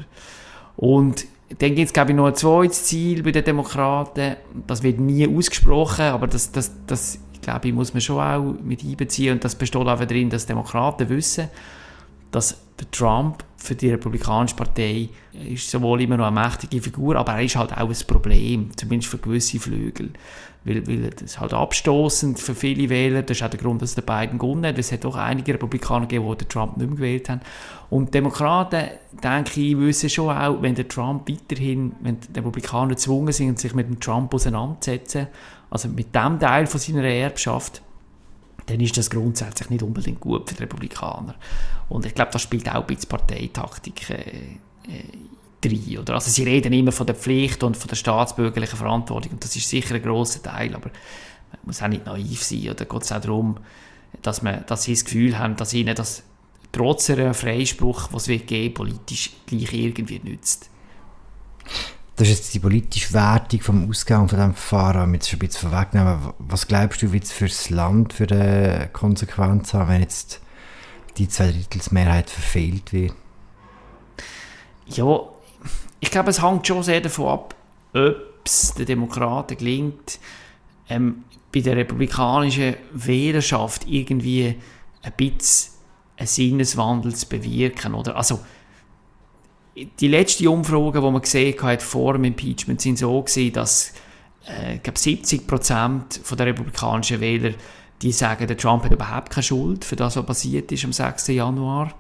Und 0.78 1.25
dann 1.50 1.76
gibt 1.76 1.88
es, 1.88 1.94
glaube 1.94 2.12
ich, 2.12 2.18
noch 2.18 2.28
ein 2.28 2.36
zweites 2.36 2.86
Ziel 2.86 3.24
bei 3.24 3.32
den 3.32 3.44
Demokraten. 3.44 4.38
Das 4.66 4.82
wird 4.82 5.00
nie 5.00 5.28
ausgesprochen, 5.28 6.06
aber 6.06 6.28
das, 6.28 6.52
das, 6.52 6.72
das 6.88 7.20
glaube 7.42 7.68
ich, 7.68 7.74
muss 7.74 7.94
man 7.94 8.02
schon 8.02 8.20
auch 8.20 8.56
mit 8.64 8.84
einbeziehen. 8.84 9.34
Und 9.34 9.44
das 9.44 9.56
besteht 9.56 9.82
auch 9.82 10.00
darin, 10.00 10.30
dass 10.30 10.46
Demokraten 10.46 11.10
wissen, 11.10 11.50
dass 12.32 12.62
der 12.80 12.89
Trump 12.92 13.44
für 13.58 13.75
die 13.75 13.89
Republikanische 13.89 14.56
Partei 14.56 15.10
ist 15.32 15.70
sowohl 15.70 16.01
immer 16.01 16.18
noch 16.18 16.27
eine 16.27 16.39
mächtige 16.39 16.82
Figur, 16.82 17.15
aber 17.15 17.34
er 17.34 17.44
ist 17.44 17.56
halt 17.56 17.72
auch 17.72 17.89
ein 17.89 18.08
Problem, 18.08 18.70
zumindest 18.75 19.10
für 19.10 19.18
gewisse 19.18 19.60
Flügel. 19.60 20.12
Weil, 20.65 20.88
weil 20.88 21.10
das 21.10 21.39
halt 21.39 21.53
abstoßend 21.53 22.39
für 22.39 22.56
viele 22.56 22.89
Wähler. 22.89 23.22
Das 23.22 23.38
ist 23.38 23.44
auch 23.44 23.50
der 23.50 23.60
Grund, 23.60 23.82
dass 23.82 23.96
der 23.96 24.01
beiden 24.01 24.39
gewonnen 24.39 24.65
hat. 24.65 24.77
Es 24.77 24.94
hat 24.94 25.06
auch 25.06 25.18
einige 25.18 25.53
Republikaner 25.53 26.08
gegeben, 26.08 26.30
die 26.32 26.38
den 26.38 26.48
Trump 26.48 26.77
nicht 26.77 26.88
mehr 26.88 26.96
gewählt 26.96 27.30
haben. 27.30 27.42
Und 27.89 28.13
Demokraten, 28.13 28.89
denke 29.22 29.60
ich, 29.60 29.77
wissen 29.77 30.10
schon 30.10 30.36
auch, 30.36 30.62
wenn 30.62 30.75
der 30.75 30.88
Trump 30.88 31.30
weiterhin, 31.30 31.94
wenn 32.00 32.18
die 32.20 32.39
Republikaner 32.39 32.89
gezwungen 32.89 33.34
sind, 33.34 33.60
sich 33.60 33.74
mit 33.74 33.88
dem 33.88 34.00
Trump 34.00 34.34
auseinanderzusetzen, 34.34 35.27
also 35.70 35.89
mit 35.89 36.15
dem 36.15 36.39
Teil 36.39 36.65
von 36.65 36.80
seiner 36.80 37.03
Erbschaft, 37.03 37.82
dann 38.65 38.79
ist 38.79 38.98
das 38.98 39.10
grundsätzlich 39.10 39.70
nicht 39.70 39.84
unbedingt 39.84 40.20
gut 40.20 40.50
für 40.50 40.55
die 40.55 40.63
Republikaner. 40.63 41.36
Und 41.89 42.05
ich 42.05 42.15
glaube, 42.15 42.32
das 42.32 42.41
spielt 42.41 42.70
auch 42.70 42.82
ein 42.82 42.88
bisschen 42.88 43.10
Parteitaktik 43.10 44.10
äh, 44.10 44.15
äh, 44.88 45.67
rein. 45.67 45.98
Oder? 46.00 46.15
Also 46.15 46.29
sie 46.29 46.43
reden 46.43 46.74
immer 46.74 46.91
von 46.91 47.08
der 47.08 47.15
Pflicht 47.15 47.63
und 47.63 47.77
von 47.77 47.88
der 47.88 47.96
staatsbürgerlichen 47.96 48.77
Verantwortung 48.77 49.34
und 49.34 49.43
das 49.43 49.55
ist 49.55 49.70
sicher 49.70 49.96
ein 49.96 50.01
grosser 50.01 50.41
Teil, 50.41 50.74
aber 50.75 50.89
man 51.51 51.60
muss 51.65 51.82
auch 51.82 51.88
nicht 51.88 52.05
naiv 52.05 52.43
sein. 52.43 52.70
Oder 52.70 52.86
geht 52.86 53.01
es 53.01 53.12
auch 53.12 53.22
darum, 53.22 53.58
dass, 54.22 54.41
man, 54.41 54.65
dass 54.67 54.84
sie 54.84 54.93
das 54.93 55.05
Gefühl 55.05 55.38
haben, 55.38 55.55
dass 55.55 55.74
ihnen 55.74 55.96
das 55.96 56.24
trotz 56.72 57.10
einem 57.10 57.34
Freispruch, 57.34 58.10
was 58.12 58.27
es 58.27 58.46
geben 58.46 58.74
politisch 58.74 59.32
gleich 59.46 59.74
irgendwie 59.74 60.20
nützt. 60.24 60.70
Das 62.15 62.27
ist 62.29 62.38
jetzt 62.38 62.53
die 62.53 62.60
politische 62.60 63.12
Wertung 63.13 63.62
vom 63.62 63.89
Ausgang 63.89 64.27
von 64.29 64.38
diesem 64.38 64.53
Verfahren, 64.53 65.10
mit 65.10 65.25
schon 65.25 65.38
ein 65.38 65.48
bisschen 65.48 65.70
vorwegnehmen. 65.70 66.34
Was 66.38 66.67
glaubst 66.67 67.01
du, 67.01 67.12
wie 67.12 67.17
es 67.17 67.32
für 67.32 67.48
das 67.48 67.72
Land 67.72 68.13
für 68.13 68.29
eine 68.29 68.89
Konsequenz 68.93 69.74
haben, 69.74 69.89
wenn 69.89 70.01
jetzt 70.01 70.39
die 71.17 71.27
Zweidrittelsmehrheit 71.27 72.29
verfehlt 72.29 72.93
wird? 72.93 73.15
Ja, 74.86 75.22
ich 76.00 76.12
glaube, 76.12 76.29
es 76.29 76.41
hängt 76.41 76.67
schon 76.67 76.84
sehr 76.84 77.01
davon 77.01 77.29
ab, 77.29 77.55
ob 77.93 78.17
es 78.46 78.74
den 78.75 78.86
Demokraten 78.86 79.58
gelingt, 79.58 80.20
ähm, 80.89 81.24
bei 81.51 81.62
der 81.62 81.77
republikanischen 81.77 82.75
Wählerschaft 82.91 83.88
irgendwie 83.88 84.55
ein 85.01 85.13
bisschen 85.17 85.74
einen 86.17 86.27
Sinneswandel 86.27 87.15
zu 87.15 87.27
bewirken. 87.27 87.96
Oder? 87.96 88.15
Also, 88.15 88.39
die 89.75 90.08
letzten 90.08 90.48
Umfragen, 90.48 91.01
die 91.01 91.12
man 91.12 91.22
gesehen 91.22 91.62
hat 91.62 91.82
vor 91.82 92.13
dem 92.13 92.25
Impeachment, 92.25 92.82
sind 92.82 93.00
so 93.00 93.22
gewesen, 93.22 93.53
dass 93.53 93.94
äh, 94.48 94.75
ich 94.75 94.84
glaube 94.84 95.00
70 95.00 95.48
Prozent 95.48 96.22
der 96.38 96.46
republikanischen 96.46 97.20
Wähler 97.20 97.53
die 98.03 98.12
sagen, 98.12 98.48
der 98.48 98.57
Trump 98.57 98.83
hat 98.83 98.92
überhaupt 98.92 99.31
keine 99.31 99.44
Schuld 99.44 99.86
für 99.86 99.96
das, 99.96 100.18
was 100.18 100.25
passiert 100.25 100.72
ist 100.72 100.83
am 100.83 100.92
6. 100.92 101.27
Januar. 101.29 101.94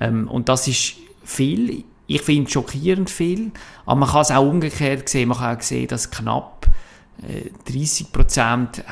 Ähm, 0.00 0.28
und 0.28 0.48
das 0.48 0.68
ist 0.68 0.94
viel. 1.24 1.84
Ich 2.06 2.22
finde 2.22 2.44
es 2.44 2.52
schockierend 2.52 3.10
viel. 3.10 3.50
Aber 3.84 3.96
man 3.96 4.08
kann 4.08 4.22
es 4.22 4.30
auch 4.30 4.48
umgekehrt 4.48 5.08
sehen. 5.08 5.28
Man 5.28 5.38
kann 5.38 5.56
auch 5.56 5.62
sehen, 5.62 5.88
dass 5.88 6.10
knapp 6.10 6.53
30 7.66 8.06
äh, 8.06 8.10
Prozent 8.10 8.84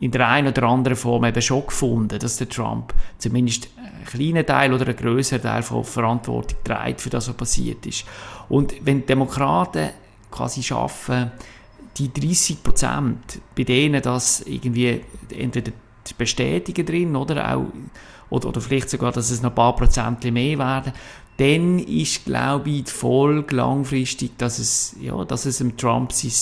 in 0.00 0.10
der 0.10 0.28
einen 0.28 0.48
oder 0.48 0.64
anderen 0.64 0.96
Form 0.96 1.24
eben 1.24 1.40
schon 1.40 1.66
gefunden, 1.66 2.18
dass 2.18 2.36
der 2.36 2.48
Trump 2.48 2.92
zumindest 3.18 3.70
einen 3.76 4.04
kleinen 4.04 4.46
Teil 4.46 4.72
oder 4.72 4.86
einen 4.86 4.96
größeren 4.96 5.42
Teil 5.42 5.62
von 5.62 5.84
Verantwortung 5.84 6.58
trägt 6.64 7.00
für 7.00 7.10
das, 7.10 7.28
was 7.28 7.36
passiert 7.36 7.86
ist. 7.86 8.04
Und 8.48 8.74
wenn 8.84 9.00
die 9.00 9.06
Demokraten 9.06 9.90
quasi 10.30 10.62
schaffen, 10.62 11.32
die 11.96 12.12
30 12.12 12.62
Prozent, 12.62 13.40
bei 13.56 13.64
denen 13.64 14.02
das 14.02 14.40
irgendwie 14.42 15.00
entweder 15.36 15.72
bestätigen 16.16 16.86
drin 16.86 17.16
oder 17.16 17.54
auch 17.54 17.66
oder, 18.30 18.48
oder 18.48 18.60
vielleicht 18.60 18.90
sogar, 18.90 19.12
dass 19.12 19.30
es 19.30 19.42
noch 19.42 19.50
ein 19.50 19.54
paar 19.54 19.76
Prozent 19.76 20.24
mehr 20.24 20.58
werden, 20.58 20.92
dann 21.38 21.78
ist, 21.78 22.24
glaube 22.24 22.70
ich, 22.70 22.84
die 22.84 22.90
Folge 22.90 23.56
langfristig, 23.56 24.36
dass 24.38 24.58
es, 24.58 24.96
ja, 25.00 25.24
dass 25.24 25.46
es 25.46 25.58
dem 25.58 25.76
Trump 25.76 26.12
sein 26.12 26.32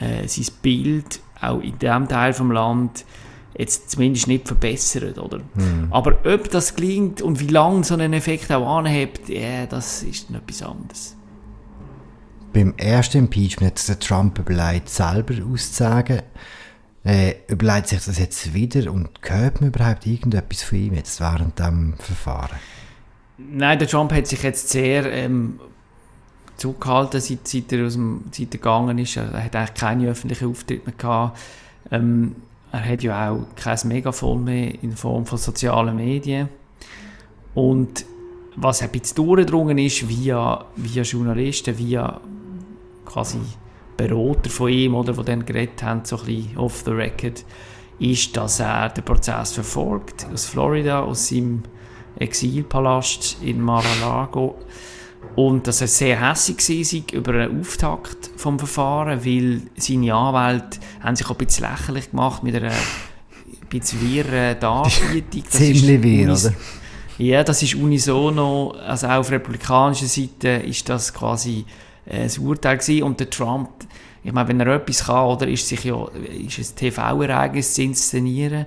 äh, 0.00 0.26
sein 0.26 0.46
Bild 0.62 1.20
auch 1.40 1.60
in 1.60 1.78
diesem 1.78 2.08
Teil 2.08 2.32
vom 2.32 2.52
Land 2.52 3.04
jetzt 3.56 3.90
zumindest 3.90 4.28
nicht 4.28 4.46
verbessert, 4.46 5.18
oder? 5.18 5.38
Mhm. 5.54 5.88
Aber 5.90 6.18
ob 6.24 6.48
das 6.50 6.74
gelingt 6.74 7.20
und 7.20 7.40
wie 7.40 7.48
lange 7.48 7.84
so 7.84 7.94
ein 7.94 8.12
Effekt 8.12 8.50
auch 8.50 8.78
anhebt, 8.78 9.28
ja, 9.28 9.66
das 9.66 10.02
ist 10.02 10.30
noch 10.30 10.40
etwas 10.40 10.62
anderes. 10.62 11.16
Beim 12.52 12.74
ersten 12.76 13.18
Impeachment 13.18 13.78
hat 13.78 13.88
der 13.88 13.98
Trump 13.98 14.38
überlegt, 14.38 14.88
selber 14.88 15.34
auszusagen. 15.50 16.22
Äh, 17.04 17.34
überlegt 17.48 17.88
sich 17.88 18.04
das 18.04 18.18
jetzt 18.18 18.54
wieder 18.54 18.92
und 18.92 19.10
hört 19.22 19.60
man 19.60 19.70
überhaupt 19.70 20.06
irgendetwas 20.06 20.62
von 20.62 20.78
ihm 20.78 20.94
jetzt 20.94 21.20
während 21.20 21.58
dem 21.58 21.94
Verfahren? 21.98 22.56
Nein, 23.38 23.78
der 23.78 23.88
Trump 23.88 24.12
hat 24.12 24.28
sich 24.28 24.42
jetzt 24.42 24.68
sehr 24.68 25.10
ähm, 25.10 25.58
zurückgehalten, 26.62 27.20
seit, 27.20 27.46
seit, 27.46 27.72
er 27.72 27.86
aus 27.86 27.94
dem, 27.94 28.22
seit 28.30 28.54
er 28.54 28.58
gegangen 28.58 28.98
ist. 28.98 29.16
Er 29.16 29.44
hat 29.44 29.56
eigentlich 29.56 29.74
keine 29.74 30.08
öffentlichen 30.08 30.48
Auftritte 30.48 30.86
mehr 30.86 30.94
gehabt. 30.96 31.38
Ähm, 31.90 32.36
er 32.70 32.84
hat 32.88 33.02
ja 33.02 33.30
auch 33.30 33.44
kein 33.54 33.78
Megafon 33.84 34.44
mehr 34.44 34.82
in 34.82 34.96
Form 34.96 35.26
von 35.26 35.38
sozialen 35.38 35.96
Medien. 35.96 36.48
Und 37.54 38.06
was 38.56 38.82
ein 38.82 38.90
bisschen 38.90 39.16
durchgedrungen 39.16 39.78
ist, 39.78 40.08
via, 40.08 40.64
via 40.76 41.02
Journalisten, 41.02 41.76
via 41.76 42.20
quasi 43.04 43.38
Berater 43.96 44.48
von 44.48 44.70
ihm, 44.70 44.94
oder, 44.94 45.12
die 45.12 45.24
dann 45.24 45.44
geredet 45.44 45.82
haben, 45.82 46.04
so 46.04 46.18
ein 46.18 46.24
bisschen 46.24 46.56
off 46.56 46.82
the 46.84 46.92
record, 46.92 47.44
ist, 47.98 48.36
dass 48.36 48.60
er 48.60 48.88
den 48.88 49.04
Prozess 49.04 49.52
verfolgt, 49.52 50.26
aus 50.32 50.46
Florida, 50.46 51.02
aus 51.02 51.28
seinem 51.28 51.62
Exilpalast 52.16 53.38
in 53.42 53.60
Mar-a-Lago 53.60 54.56
und 55.34 55.66
dass 55.66 55.80
er 55.80 55.88
sehr 55.88 56.20
hässlich 56.20 57.12
war 57.12 57.18
über 57.18 57.32
den 57.32 57.60
Auftakt 57.60 58.34
des 58.34 58.42
Verfahrens, 58.42 59.24
weil 59.24 59.62
seine 59.76 60.14
Anwälte 60.14 60.78
haben 61.00 61.16
sich 61.16 61.26
auch 61.26 61.38
ein 61.38 61.46
bisschen 61.46 61.70
lächerlich 61.70 62.10
gemacht 62.10 62.42
mit 62.42 62.54
einer 62.54 62.70
ein 62.70 63.68
bisschen 63.68 64.00
wirren 64.02 64.60
Darbietung. 64.60 65.44
Ziemlich 65.48 66.02
wirr, 66.02 66.32
oder? 66.32 66.54
Ja, 67.18 67.44
das 67.44 67.62
ist 67.62 67.74
unisono, 67.74 68.74
also 68.86 69.06
auch 69.06 69.20
auf 69.20 69.30
republikanischer 69.30 70.06
Seite 70.06 70.48
ist 70.48 70.88
das 70.88 71.12
quasi 71.12 71.64
äh, 72.06 72.24
das 72.24 72.38
Urteil 72.38 72.78
gewesen. 72.78 73.02
und 73.04 73.20
der 73.20 73.30
Trump, 73.30 73.70
ich 74.24 74.32
meine, 74.32 74.48
wenn 74.48 74.60
er 74.60 74.74
etwas 74.76 75.04
kann, 75.04 75.26
oder, 75.26 75.46
ist 75.48 75.68
sich 75.68 75.84
ja, 75.84 76.06
ist 76.46 76.58
ein 76.58 76.76
TV-Ereignis 76.76 77.74
zu 77.74 77.82
inszenieren, 77.82 78.66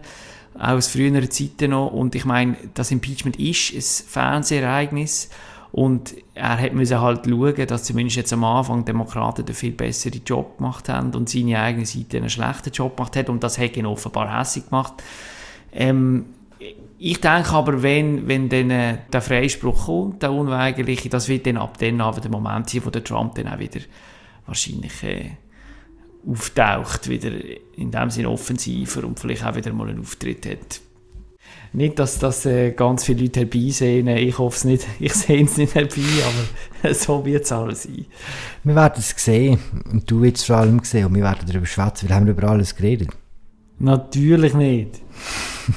auch 0.57 0.69
aus 0.69 0.87
früheren 0.87 1.29
Zeiten 1.29 1.71
noch 1.71 1.91
und 1.91 2.15
ich 2.15 2.25
meine, 2.25 2.55
das 2.73 2.91
Impeachment 2.91 3.37
ist 3.37 3.73
ein 3.73 4.07
Fernsehereignis 4.07 5.29
und 5.75 6.15
er 6.35 6.71
müssen 6.71 7.01
halt 7.01 7.25
schauen, 7.27 7.67
dass 7.67 7.83
zumindest 7.83 8.15
jetzt 8.15 8.31
am 8.31 8.45
Anfang 8.45 8.85
Demokraten 8.85 9.45
einen 9.45 9.53
viel 9.53 9.73
besseren 9.73 10.21
Job 10.25 10.57
gemacht 10.57 10.87
haben 10.87 11.13
und 11.13 11.27
seine 11.27 11.59
eigene 11.59 11.85
Seite 11.85 12.15
einen 12.15 12.29
schlechten 12.29 12.71
Job 12.71 12.95
gemacht 12.95 13.17
hat. 13.17 13.27
Und 13.27 13.43
das 13.43 13.57
hat 13.57 13.75
ihn 13.75 13.85
offenbar 13.85 14.39
hässlich 14.39 14.69
gemacht. 14.69 14.93
Ähm, 15.73 16.27
ich 16.97 17.19
denke 17.19 17.51
aber, 17.51 17.83
wenn, 17.83 18.25
wenn 18.25 18.47
dann 18.47 18.71
äh, 18.71 18.99
der 19.11 19.21
Freispruch 19.21 19.87
kommt, 19.87 20.23
der 20.23 20.31
unweigerliche, 20.31 21.09
das 21.09 21.27
wird 21.27 21.45
dann 21.45 21.57
ab 21.57 21.77
dann 21.77 21.99
aber 21.99 22.21
der 22.21 22.31
Moment 22.31 22.69
sein, 22.69 22.85
wo 22.85 22.89
der 22.89 23.03
Trump 23.03 23.35
dann 23.35 23.49
auch 23.49 23.59
wieder 23.59 23.81
wahrscheinlich 24.45 25.03
äh, 25.03 25.31
auftaucht, 26.25 27.09
wieder 27.09 27.31
in 27.75 27.91
dem 27.91 28.09
Sinne 28.11 28.29
offensiver 28.29 29.03
und 29.03 29.19
vielleicht 29.19 29.43
auch 29.45 29.57
wieder 29.57 29.73
mal 29.73 29.89
einen 29.89 29.99
Auftritt 29.99 30.45
hat 30.45 30.84
nicht, 31.75 31.99
dass 31.99 32.19
das 32.19 32.45
äh, 32.45 32.71
ganz 32.71 33.03
viele 33.03 33.23
Leute 33.23 33.41
herbeisehen. 33.41 34.07
Ich 34.07 34.37
hoffe 34.37 34.55
es 34.55 34.63
nicht. 34.63 34.87
Ich 34.99 35.13
sehe 35.15 35.43
es 35.43 35.57
nicht 35.57 35.75
herbei, 35.75 36.01
aber 36.81 36.93
so 36.93 37.25
wird 37.25 37.43
es 37.43 37.51
auch 37.51 37.71
sein. 37.71 38.05
Wir 38.63 38.75
werden 38.75 38.95
es 38.97 39.09
sehen. 39.09 39.59
Und 39.91 40.09
du 40.09 40.21
wirst 40.21 40.37
es 40.37 40.43
vor 40.45 40.57
allem 40.57 40.79
sehen. 40.83 41.05
Und 41.05 41.15
wir 41.15 41.23
werden 41.23 41.45
darüber 41.47 41.65
schwätzen. 41.65 42.09
Wir 42.09 42.15
haben 42.15 42.27
über 42.27 42.49
alles 42.49 42.75
geredet. 42.75 43.09
Natürlich 43.79 44.53
nicht. 44.53 45.01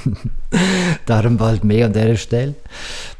Darum 1.06 1.36
bald 1.36 1.64
mehr 1.64 1.86
an 1.86 1.92
dieser 1.92 2.16
Stelle. 2.16 2.54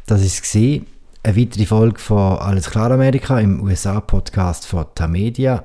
Das 0.06 0.22
ist 0.22 0.42
gesehen. 0.42 0.86
Eine 1.24 1.36
weitere 1.36 1.66
Folge 1.66 1.98
von 1.98 2.38
Alles 2.38 2.70
klar 2.70 2.92
Amerika 2.92 3.40
im 3.40 3.60
USA-Podcast 3.60 4.66
von 4.66 4.86
Tamedia. 4.94 5.64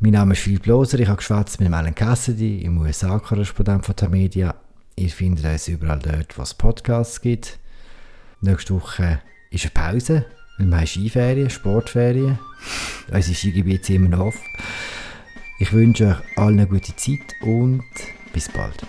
Mein 0.00 0.12
Name 0.12 0.32
ist 0.32 0.40
Philipp 0.40 0.64
Loser, 0.64 0.98
ich 0.98 1.08
habe 1.08 1.18
geschwätzt 1.18 1.60
mit 1.60 1.70
Alan 1.70 1.94
Cassidy, 1.94 2.62
im 2.62 2.78
USA-Korrespondent 2.78 3.84
von 3.84 3.94
Tamedia. 3.94 4.54
Ihr 5.00 5.08
findet 5.08 5.46
uns 5.46 5.66
überall 5.66 5.98
dort, 5.98 6.36
wo 6.36 6.42
es 6.42 6.52
Podcasts 6.52 7.22
gibt. 7.22 7.58
Nächste 8.42 8.74
Woche 8.74 9.22
ist 9.50 9.64
eine 9.64 9.70
Pause, 9.70 10.26
weil 10.58 10.66
wir 10.66 10.76
haben 10.76 10.86
Skiferien, 10.86 11.48
Sportferien. 11.48 12.38
Unsere 13.10 13.34
Skigebiete 13.34 13.86
sind 13.86 13.96
immer 13.96 14.08
noch 14.10 14.26
offen. 14.26 14.44
Ich 15.58 15.72
wünsche 15.72 16.08
euch 16.08 16.38
allen 16.38 16.58
eine 16.58 16.66
gute 16.66 16.94
Zeit 16.96 17.34
und 17.40 17.82
bis 18.34 18.50
bald. 18.50 18.86